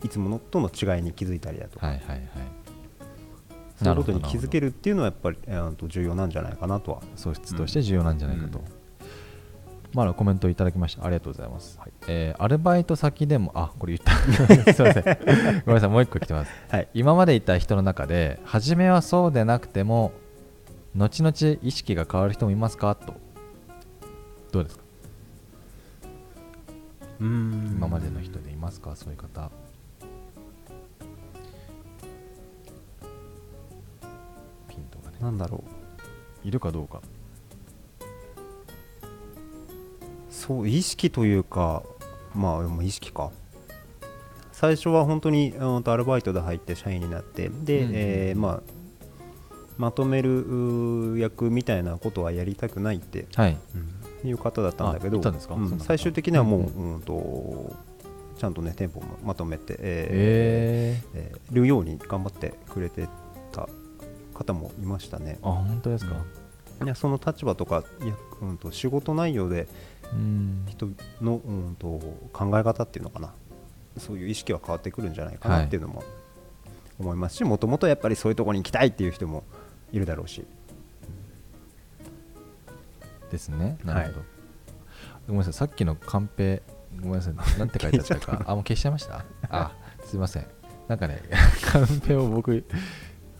[0.04, 2.20] いつものとの違いに気づいたりだとか、はいはいはい
[3.82, 6.92] そういうことに気づけるるっていうのはやっぱり、えー、と重要なんじゃないかなと。
[6.92, 8.64] は素質として重要なんじゃないかと、うん。
[9.94, 11.04] まあ、コメントいただきました。
[11.04, 14.12] ありがとうございます、えーアルバイト先でもあこれ言った。
[14.74, 15.04] すいません。
[15.04, 15.08] ご
[15.66, 16.50] めんなさいもう一個来てます。
[16.68, 16.88] はい。
[16.92, 20.12] 今までいた人の中で初めはそうでなくても
[20.96, 22.94] 後々意識が変わる人もいますか？
[22.96, 23.14] と。
[24.52, 24.82] どうですか？
[27.20, 28.94] 今今までの人でいますか？
[28.96, 29.50] そういう方
[35.20, 35.64] なんだろ
[36.44, 36.48] う。
[36.48, 37.00] いるかどうか。
[40.30, 41.82] そう意識というか
[42.34, 43.30] まあ意識か。
[44.52, 48.62] 最初は本当にアルバイトで入って社員になってで、うんうんえーまあ
[49.76, 53.56] まとめる役みたいなことはやりたくないって、はい。
[54.24, 57.02] いう方だったんだけどうん最終的にはもう、うんうん。
[57.02, 57.76] と
[58.36, 63.08] ちゃんとね店舗もまとめて、えーええーるように頑張ってくれて
[63.52, 63.68] た
[64.38, 65.38] 方もいましたね。
[65.42, 66.14] ー、あ本当ですか？
[66.84, 69.66] いやその立場とかいや、うん、と仕事内容で
[70.12, 70.64] うん。
[70.68, 70.88] 人
[71.20, 71.86] の、うん、と
[72.32, 73.32] 考え方っていうのかな。
[73.98, 75.66] そういう意識は変わってくるんじゃないかはない。
[75.66, 76.04] っていうのも
[77.00, 79.42] 思いますしもともとやっぱりそういうところに行きたいっていう人も
[79.92, 80.44] いるだろうし。
[83.30, 83.76] ですね。
[83.84, 84.26] なるほど、はい。
[85.26, 85.52] ごめんなさい。
[85.52, 86.62] さっきのカンペ
[87.00, 87.34] ごめんなさい。
[87.58, 88.44] なんて書いてあったか。
[88.46, 89.24] あもう消しちゃいました？
[89.50, 89.72] あ
[90.04, 90.46] すいません。
[90.86, 91.20] なんかね
[91.70, 92.64] カンペを僕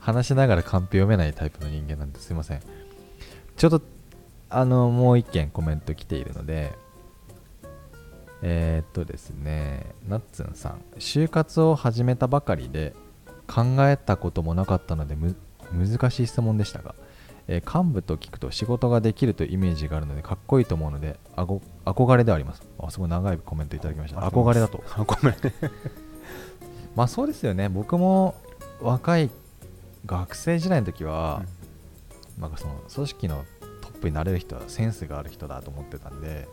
[0.09, 2.63] 話しながらカンペ読めないタイプの人間なんですいません。
[3.59, 3.83] ちょっと
[4.49, 6.73] あのもう一件コメント来ているので
[8.41, 10.81] えー、っとですねナッツンさん。
[10.99, 12.95] 就活を始めたばかりで
[13.47, 15.37] 考えたこともなかったのでむ
[15.75, 16.95] 難しい質問でしたが、
[17.47, 22.63] えー幹部と聞くと仕事ができるというイメージがあるのでかっこいいと思うのであご憧れではあります。
[22.79, 24.21] あすごい長いコメントいただきました。
[24.21, 24.83] 憧れだと。
[24.97, 25.35] あごめん
[26.97, 27.69] まあそうですよね。
[27.69, 28.35] 僕も
[28.81, 29.29] 若い
[30.07, 31.43] 学生時代の時は、
[32.39, 32.51] なん。
[32.51, 33.45] かその組織の
[33.81, 36.47] トップになれる人はセンスがある人だと思ってたんで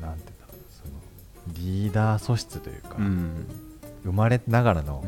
[0.00, 3.46] なんていうんだろうそのリーダー素質というか、うん。
[4.04, 5.04] 生まれながらの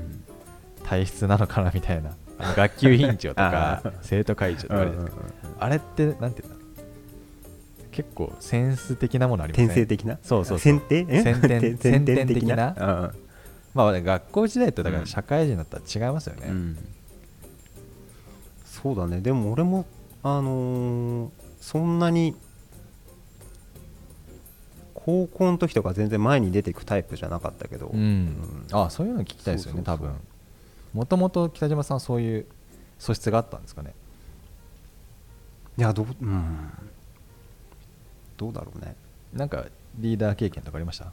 [0.84, 4.86] 体質なのかなみたいな、あの学級委員長とか 生徒会長とか
[5.58, 6.56] あれってなんていうんだ
[7.90, 10.18] 結構センス的なものありますね転生的な？
[10.22, 10.78] そうそうそう。
[10.78, 13.12] 先天 先天的な？
[13.12, 13.23] うん
[13.74, 15.02] まあ学校時代とだかうん。
[15.04, 16.78] ら社会人だったら違いますよね、うん。
[18.64, 19.20] そうだね。
[19.20, 19.84] でも俺も
[20.22, 22.36] あのーそんなに
[24.94, 28.66] 高校の時とか全然前に出ていくタイプじゃなかったけど、うん。
[28.72, 30.20] あそういうの聞きたいですよねそうそうそう多分。
[30.92, 32.46] もともと北島さんそういう
[32.98, 33.94] 素質があったんですかね。
[35.76, 36.70] いやどううん。
[38.36, 38.94] どうだろうね。
[39.32, 39.64] なんか
[39.98, 41.12] リーダー経験とかありました？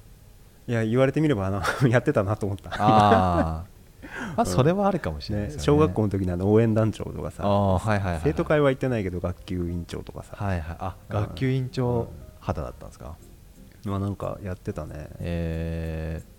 [0.67, 2.69] いや言われてみればあの やってたなと思った。
[2.77, 3.71] あー。
[4.37, 5.59] あそれはあるかもしれないねね。
[5.61, 10.77] 小学校の時のあの応援団長とかさはいはいはい生徒会は行ってないけど学級委員長とかさ、はいはい。
[10.79, 11.15] あうん。
[11.15, 12.09] 学級委員長
[12.39, 13.15] 肌だったんですか？
[13.85, 15.07] まあなんかやってたね。
[15.19, 16.31] えー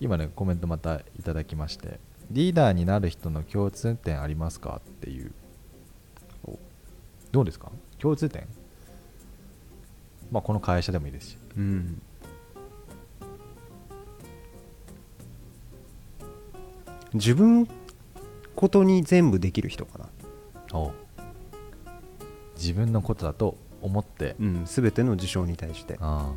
[0.00, 2.00] 今ねコメントまたいただきまして
[2.30, 5.32] リーダーになる人の共通点ありますかっていう。
[6.44, 6.58] お。
[7.30, 7.70] どうですか？
[8.00, 8.46] 共通点？
[10.32, 11.38] まあこの会社でもいいですし。
[11.56, 12.02] うん
[17.14, 17.68] 自分
[18.54, 20.08] ことに全部できる人かな、
[20.72, 20.92] おう。
[22.56, 24.36] 自分のことだと思って。
[24.40, 25.98] うん、全ての事象に対して。
[26.00, 26.32] あ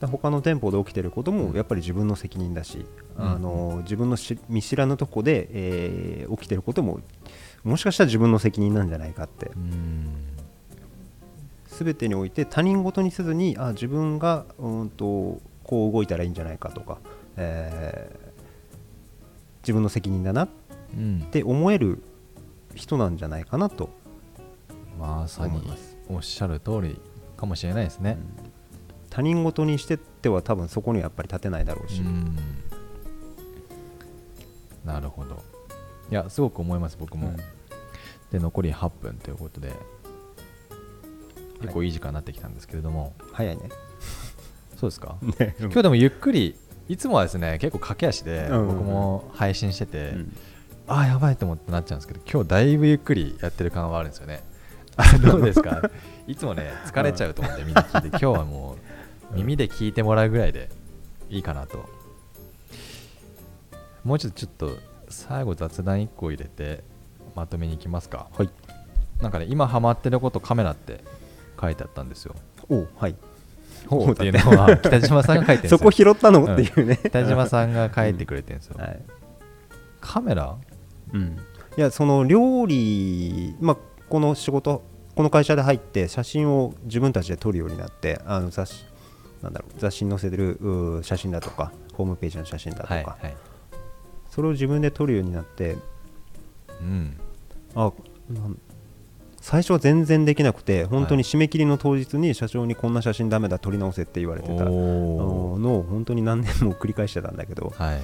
[0.00, 1.38] だ他の店舗で起きてることうん。
[1.50, 2.84] もやっぱり自分の責任だし、
[3.16, 3.24] うん。
[3.24, 7.00] あの自分のし見知らぬとこで、えー起きてることも
[7.64, 9.46] もしかしたら自分の責任なんじゃないかって。
[9.46, 10.14] ーうん。
[11.68, 16.98] 全てにおいて他人事にせずにあ自分がうんとこう動いたらいいんじゃないかとか、
[17.36, 18.21] えー
[19.62, 20.48] 自分の責任だなっ
[20.94, 21.20] うん。
[21.30, 22.02] て思える
[22.74, 23.90] 人なんじゃないかなと。
[24.98, 25.62] まさに
[26.08, 27.00] おっしゃる通り
[27.36, 28.18] かもしれないですね。
[29.10, 32.36] 他人事にしてっては多分そこにはやっぱり立てないだろうし、うん。
[34.84, 35.42] なるほど。
[36.10, 37.36] いやすごく思います僕も、うん。
[38.30, 39.72] で残り8分ということで
[41.60, 43.62] 結構いい時間になってきたんですけれども、早いね。
[44.76, 45.16] そうですか？
[45.38, 45.54] ね。
[45.60, 46.56] 今日でもゆっくり
[46.88, 50.36] いつもはですね結構駆け足でうん僕も配信してて、うん。
[50.88, 54.42] ああやばいと思ってなっちゃうんですけど今日だいぶゆっくりやってる感はあるんですよね。
[54.96, 55.80] あどうですか？
[56.26, 58.76] いつもね疲れちゃうと思ってみんな聞いて 今日はも
[59.32, 60.68] う耳で聞いてもらうぐらいで
[61.30, 61.88] いいかなと。
[64.04, 64.78] もうちょっとちょっと
[65.08, 66.82] 最後雑談1個入れて
[67.36, 68.26] まとめに行きますか。
[68.36, 68.50] はい。
[69.20, 71.04] なんかね今ハマってることカメラって
[71.60, 72.34] 書いてあったんですよ。
[72.68, 73.14] おはい
[73.86, 74.24] ほうって。
[74.24, 75.78] いうのは北島さんが書いてるんですよ。
[75.78, 76.44] そこ拾ったの？
[76.44, 79.00] っていうね、北島さんが書いてくれてるんですよ、はい。
[80.00, 80.56] カメラ？
[81.12, 81.38] うん、
[81.76, 83.76] いやその料理、まあ、
[84.08, 84.82] この仕事
[85.14, 88.84] この会社で入って写真を自分たちで撮るようになってあの雑誌
[89.42, 90.58] なんだろう雑誌に載せてる
[91.02, 93.34] 写真だとかホームページの写真だとか、はいはい。
[94.30, 95.76] それを自分で撮るようになって。
[96.80, 97.18] うん。
[97.74, 97.92] あ
[98.30, 98.58] なん
[99.42, 108.00] 最初は全然できなくて本当に締め切りの当日に社長にこんな写真ダメだ撮り直せって言われてたのを本当に何年も繰り返してたんだけどはい。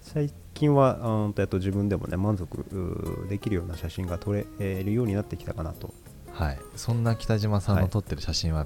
[0.00, 5.92] 最近はあとやっと自分でもね満足できるような写真が撮れるようになってきたかなと。
[6.32, 7.84] はい、そんな北島さんはい。
[7.84, 8.64] の撮ってる写真は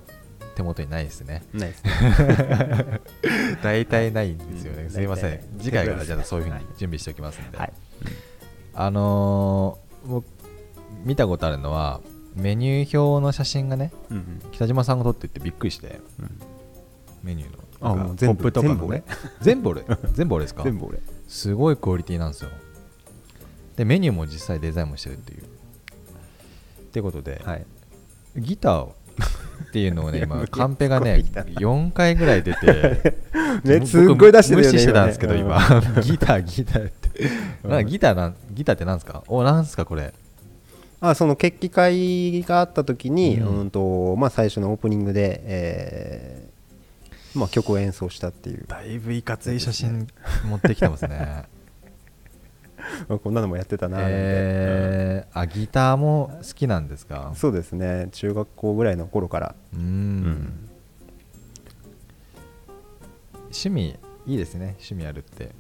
[0.55, 1.43] 手元にないですね。
[1.55, 1.85] ないです。
[1.85, 3.01] ね
[3.65, 4.83] 大体ないんですよね。
[4.83, 5.41] うんすいません。
[5.59, 7.57] 次回からじゃあそういうふうにはい準備しておきますんで。
[7.57, 7.73] はい。
[8.75, 10.27] あのー僕
[11.05, 12.01] 見たことあるのは
[12.35, 14.43] メニュー表の写真がねうんうん。
[14.53, 16.31] 北島さんが撮ってってびっくりしてうん。
[17.23, 17.59] メニューの。
[17.85, 19.03] あもう全部ポップとかのね。
[19.41, 19.85] 全部俺。
[20.13, 20.45] 全部俺。
[20.47, 20.63] ですか？
[20.65, 20.99] 全部俺。
[21.29, 22.51] すごいクオリティなんですよ。
[23.77, 25.43] でメニューも実際デザインもしてるっていう。
[25.43, 25.45] っ
[26.93, 27.65] てことで、はい。
[28.37, 28.95] ギターを
[29.69, 31.61] っていうのをね 今カンペがね結構来た。
[31.61, 33.15] な4回ぐらい出て
[33.65, 35.59] 僕ねすっごい出してるよね無視してたんですけど今。
[35.67, 36.03] 今。
[36.03, 37.85] ギターギターって。
[37.85, 39.23] ギターなんギターってなんですか？
[39.27, 40.13] おなんですかこれ？
[41.05, 48.65] あその決起会があった時に、ううんんとまあ、最初のオープニングで、えーまあ、曲を演奏したっていう。
[48.69, 50.07] だいぶいかつい写真
[50.49, 51.45] 持ってきてますね。
[53.09, 57.29] まあこんなのもやってたなえー、あギターも好きなんですか？
[57.31, 58.09] うんそうですね。
[58.13, 59.83] 中学校ぐらいの頃から、うーん。
[59.83, 59.87] う
[60.29, 60.69] ん。
[63.45, 64.77] 趣味いいですね。
[64.79, 65.51] 趣味やるって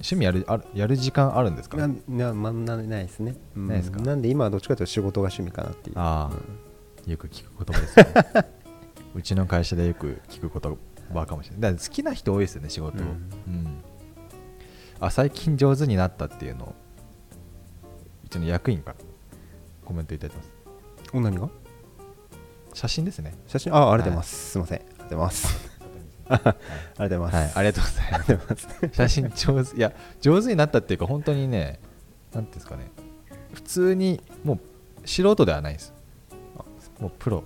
[0.00, 1.76] 趣味やるあるやる時間あるんですか？
[1.76, 3.68] ななまあなないですね、うん。
[3.68, 4.00] ないですか？
[4.00, 5.98] なんで今はどっちかというと仕事が趣味かなっていう。
[5.98, 6.30] あ
[7.06, 8.46] あ、よく聞く言葉ですよね。
[9.14, 10.76] うちの会社でよく聞く言
[11.12, 11.60] 葉かもしれない。
[11.60, 12.98] だから好きな人多いですよね仕事。
[13.02, 13.08] を、う
[13.48, 13.54] うん。
[13.64, 13.82] ん
[15.00, 16.74] あ最近上手になったっていうのを
[18.24, 18.96] うちの役員から
[19.84, 20.52] コメントいただいてます。
[21.12, 21.48] お何が？
[22.72, 23.34] 写真ですね。
[23.46, 23.74] 写真？
[23.74, 24.78] あありがとうございます、すいません。
[24.78, 25.69] ありがとうございます
[26.30, 26.56] あ
[26.98, 28.68] りがとうございます、はい、ありがとうございます。
[28.96, 29.76] 写真上手。
[29.76, 31.80] いや上手になったっていうか本当にね
[32.32, 32.90] なんていうんですかね。
[33.52, 35.92] 普通にもう素人ではないです。
[36.98, 37.44] もうプロ。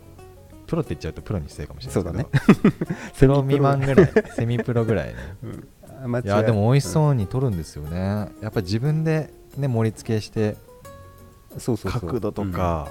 [0.67, 2.75] プロって言っちゃうとプロに失礼かもしれないですけど。
[3.19, 3.43] プロ。
[3.43, 4.13] 未満ぐらい。
[4.35, 5.15] セミプロぐらいね。
[6.05, 7.99] あ間違いやでも美味しうそうに撮るんですよね、
[8.43, 10.57] やっぱり自分でね盛り付けしてん
[11.59, 12.01] そうそうそう。
[12.01, 12.89] 角度とか、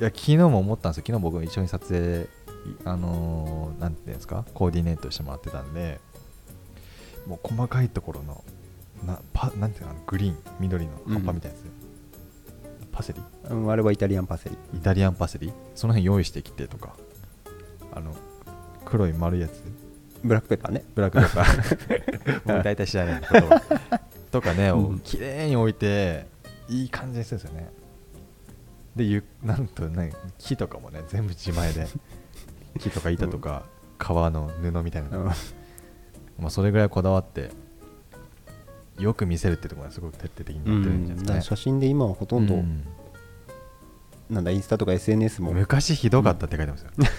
[0.00, 1.04] いや昨日も思ったんですよ。
[1.06, 2.26] 昨日僕一緒に撮影い
[2.84, 6.00] あのーなんていうんですかコーディネートしてもらってたんで
[7.26, 8.44] もう細かいところの
[9.04, 11.64] なパなんていうのグリーン緑の葉っぱみたいなやつ、
[12.92, 13.20] パセリ？
[13.50, 14.56] うんうんあれはイタリアンパセリ。
[14.74, 15.52] イタリアンパセリ？
[15.74, 16.96] その辺用意してきてとか。
[17.92, 18.14] あの
[18.84, 19.62] 黒い丸いやつ？
[20.24, 20.84] ブラックペッパーね。
[20.94, 22.40] ブラックペッパー。
[22.46, 24.00] 僕大体知らない言葉
[24.30, 25.00] とかね、うん。
[25.00, 26.26] 綺麗に置いて
[26.68, 27.70] いい感じにするんですよね。
[28.96, 31.86] でゆなんとね木とかもね全部自前で
[32.78, 33.62] 木とか板とか
[33.98, 35.26] 革の布みたいなの、うん。
[35.26, 35.32] ま
[36.46, 37.50] あ、それぐらいこだわって
[38.98, 42.82] よく見せるってところがすごく徹底的にやってるんじゃないですかね、写真で今はほとんど、うん。
[44.30, 45.52] なんだインスタとか SNS も。
[45.52, 47.12] 昔ひどかったって書いてますよ、 ちょっ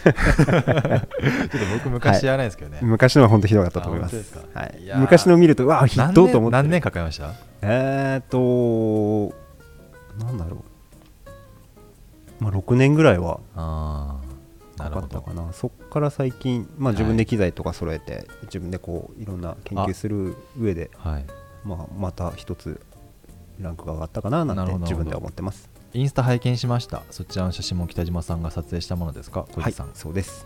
[1.51, 4.83] と僕昔知らないですけどね、昔のは本当ひどかったと思いまあすはい。
[4.85, 6.57] い昔の見るとうわひ何どいと思って。
[6.57, 7.33] 年何年かかりました？
[7.61, 9.35] えーっと
[10.25, 10.63] なんだろ
[12.39, 12.43] う。
[12.43, 13.39] まあ6年ぐらいは。
[13.55, 14.16] ああ
[14.85, 15.51] なかかったかな。
[15.53, 21.25] そっから最近、まあ、自分で機材とか揃えて、自分でこういろんな研究する上で、はい。
[21.63, 22.79] まあ、また一つ
[23.59, 25.69] ランクが上がったかななんて自分では思ってます。
[25.93, 27.03] インスタ拝見しました。
[27.11, 29.47] そちらの写真も北島さんが撮影したものですか？
[29.51, 30.45] 小はい路さん、そうです。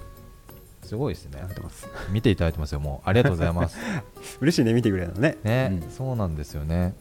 [0.84, 1.40] すごいですね。
[1.40, 2.12] ありがとうございます。
[2.12, 2.80] 見ていただいてますよ。
[2.80, 3.78] もうありがとうございます。
[4.42, 5.38] 嬉しいね見てくれるのね。
[5.44, 5.92] ね、うん。
[5.92, 6.96] そうなんですよね。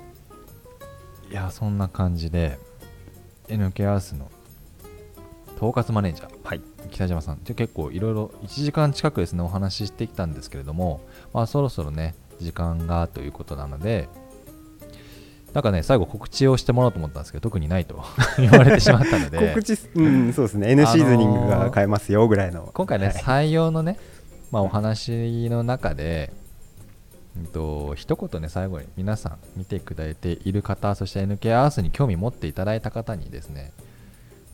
[1.31, 2.59] いやそんな感じで
[3.49, 4.31] NK アースの
[5.57, 6.31] 統括マネージャー。
[6.43, 6.61] はい
[6.91, 11.01] 北島さんで結構いろいろ1時間近くですねお話ししてきたんですけれども、
[11.33, 14.09] まあ、そろそろね時間がということなので
[15.53, 18.03] なんかね最後告知をしてもらおうと思ったんですけど特にないと
[18.39, 19.49] 言われてしまったので。
[19.49, 20.71] 告知すうんそうですね。
[20.71, 22.71] N シーズニングが買えますよぐらいの。
[22.73, 23.15] 今回ね、はい。
[23.49, 23.99] 採用のね、
[24.53, 26.33] まあ、お話の中で、
[27.37, 33.73] うんと一言ね最後に皆さん見ていただいている方そして NK アースに興味持っていただいた方にですね、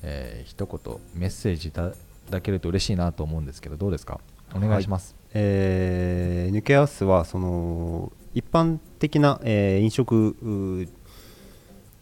[0.03, 1.93] えー一言メッセージいた
[2.31, 4.21] だけると嬉しいなと思うんですけどどうですか？
[4.55, 10.87] お願いします、えー、ヌケアースはその一般的な、えー飲食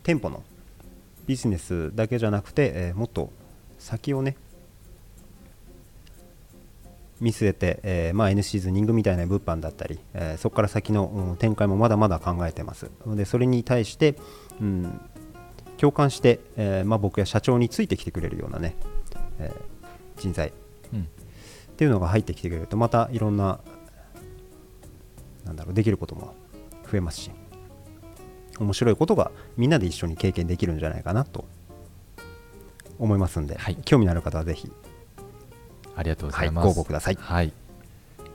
[0.02, 0.42] 店舗の
[1.26, 3.30] ビジネスだけじゃなくて、えーもっと
[3.78, 4.36] 先をね
[7.20, 12.90] 見据えて、えーまあ、N シーズニングみたいな物販だったり、えーそこから先の、うん展開もまだまだ考えてます。
[13.06, 14.16] でそれに対して、
[14.60, 15.00] うん、
[15.78, 18.76] 共感して、えーまあ、僕や社長についてきてくれるようなね、
[19.38, 19.73] えー
[20.16, 20.52] 人材。
[20.92, 21.00] うん。
[21.00, 23.58] っていうのが入ってきてくれるとまたいろんな
[25.44, 26.34] なんだろうできることも
[26.90, 27.30] 増えますし
[28.60, 31.44] 面白いことがみんなで一緒に経験できるんじゃないかなと
[32.98, 33.76] 思いますんで、はい。
[33.84, 34.70] 興味のある方はぜひ、
[35.96, 37.18] ありがとうござはいい、ます、ご応募ください。
[37.20, 37.52] はい、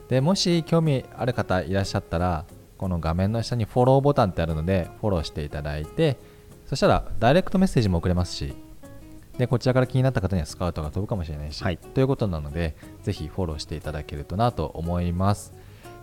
[0.08, 2.44] でもし興味ある方いらっしゃったら
[2.76, 6.18] この画面の下にフォローボタンってあるのでフォローしていただいて
[6.66, 8.54] そしたらダイレクトメッセージも送れますし
[9.40, 11.78] でこちらから気になった方にはスカウトが飛ぶかもしれないし、はい。
[11.78, 15.54] ということなのでぜひフォローしていただけるとなと思います。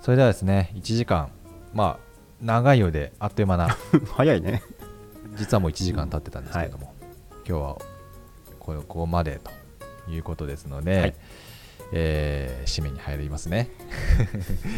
[0.02, 1.30] それではですね1時間
[1.72, 2.08] まあ
[2.42, 3.78] 長いようであっという間な
[4.16, 4.64] 早いね。
[5.36, 6.96] 実はもう1時間経ってたんですけれども、
[7.48, 7.78] 今日は
[8.60, 9.40] こここまで
[10.08, 11.16] ということですので、はい。
[11.94, 13.70] えー締めに入りますね。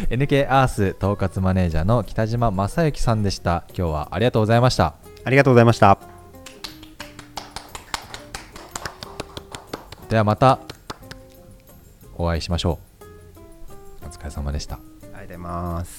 [0.10, 3.64] NK アース統括マネージャーの北島正幸さんでした。
[3.70, 4.96] 今日はありがとうございました。
[5.24, 6.19] ありがとうございました。
[10.10, 10.60] ではまた
[12.18, 12.80] お会いしましょ
[14.02, 15.99] うお疲れ様でしたありがとうございます。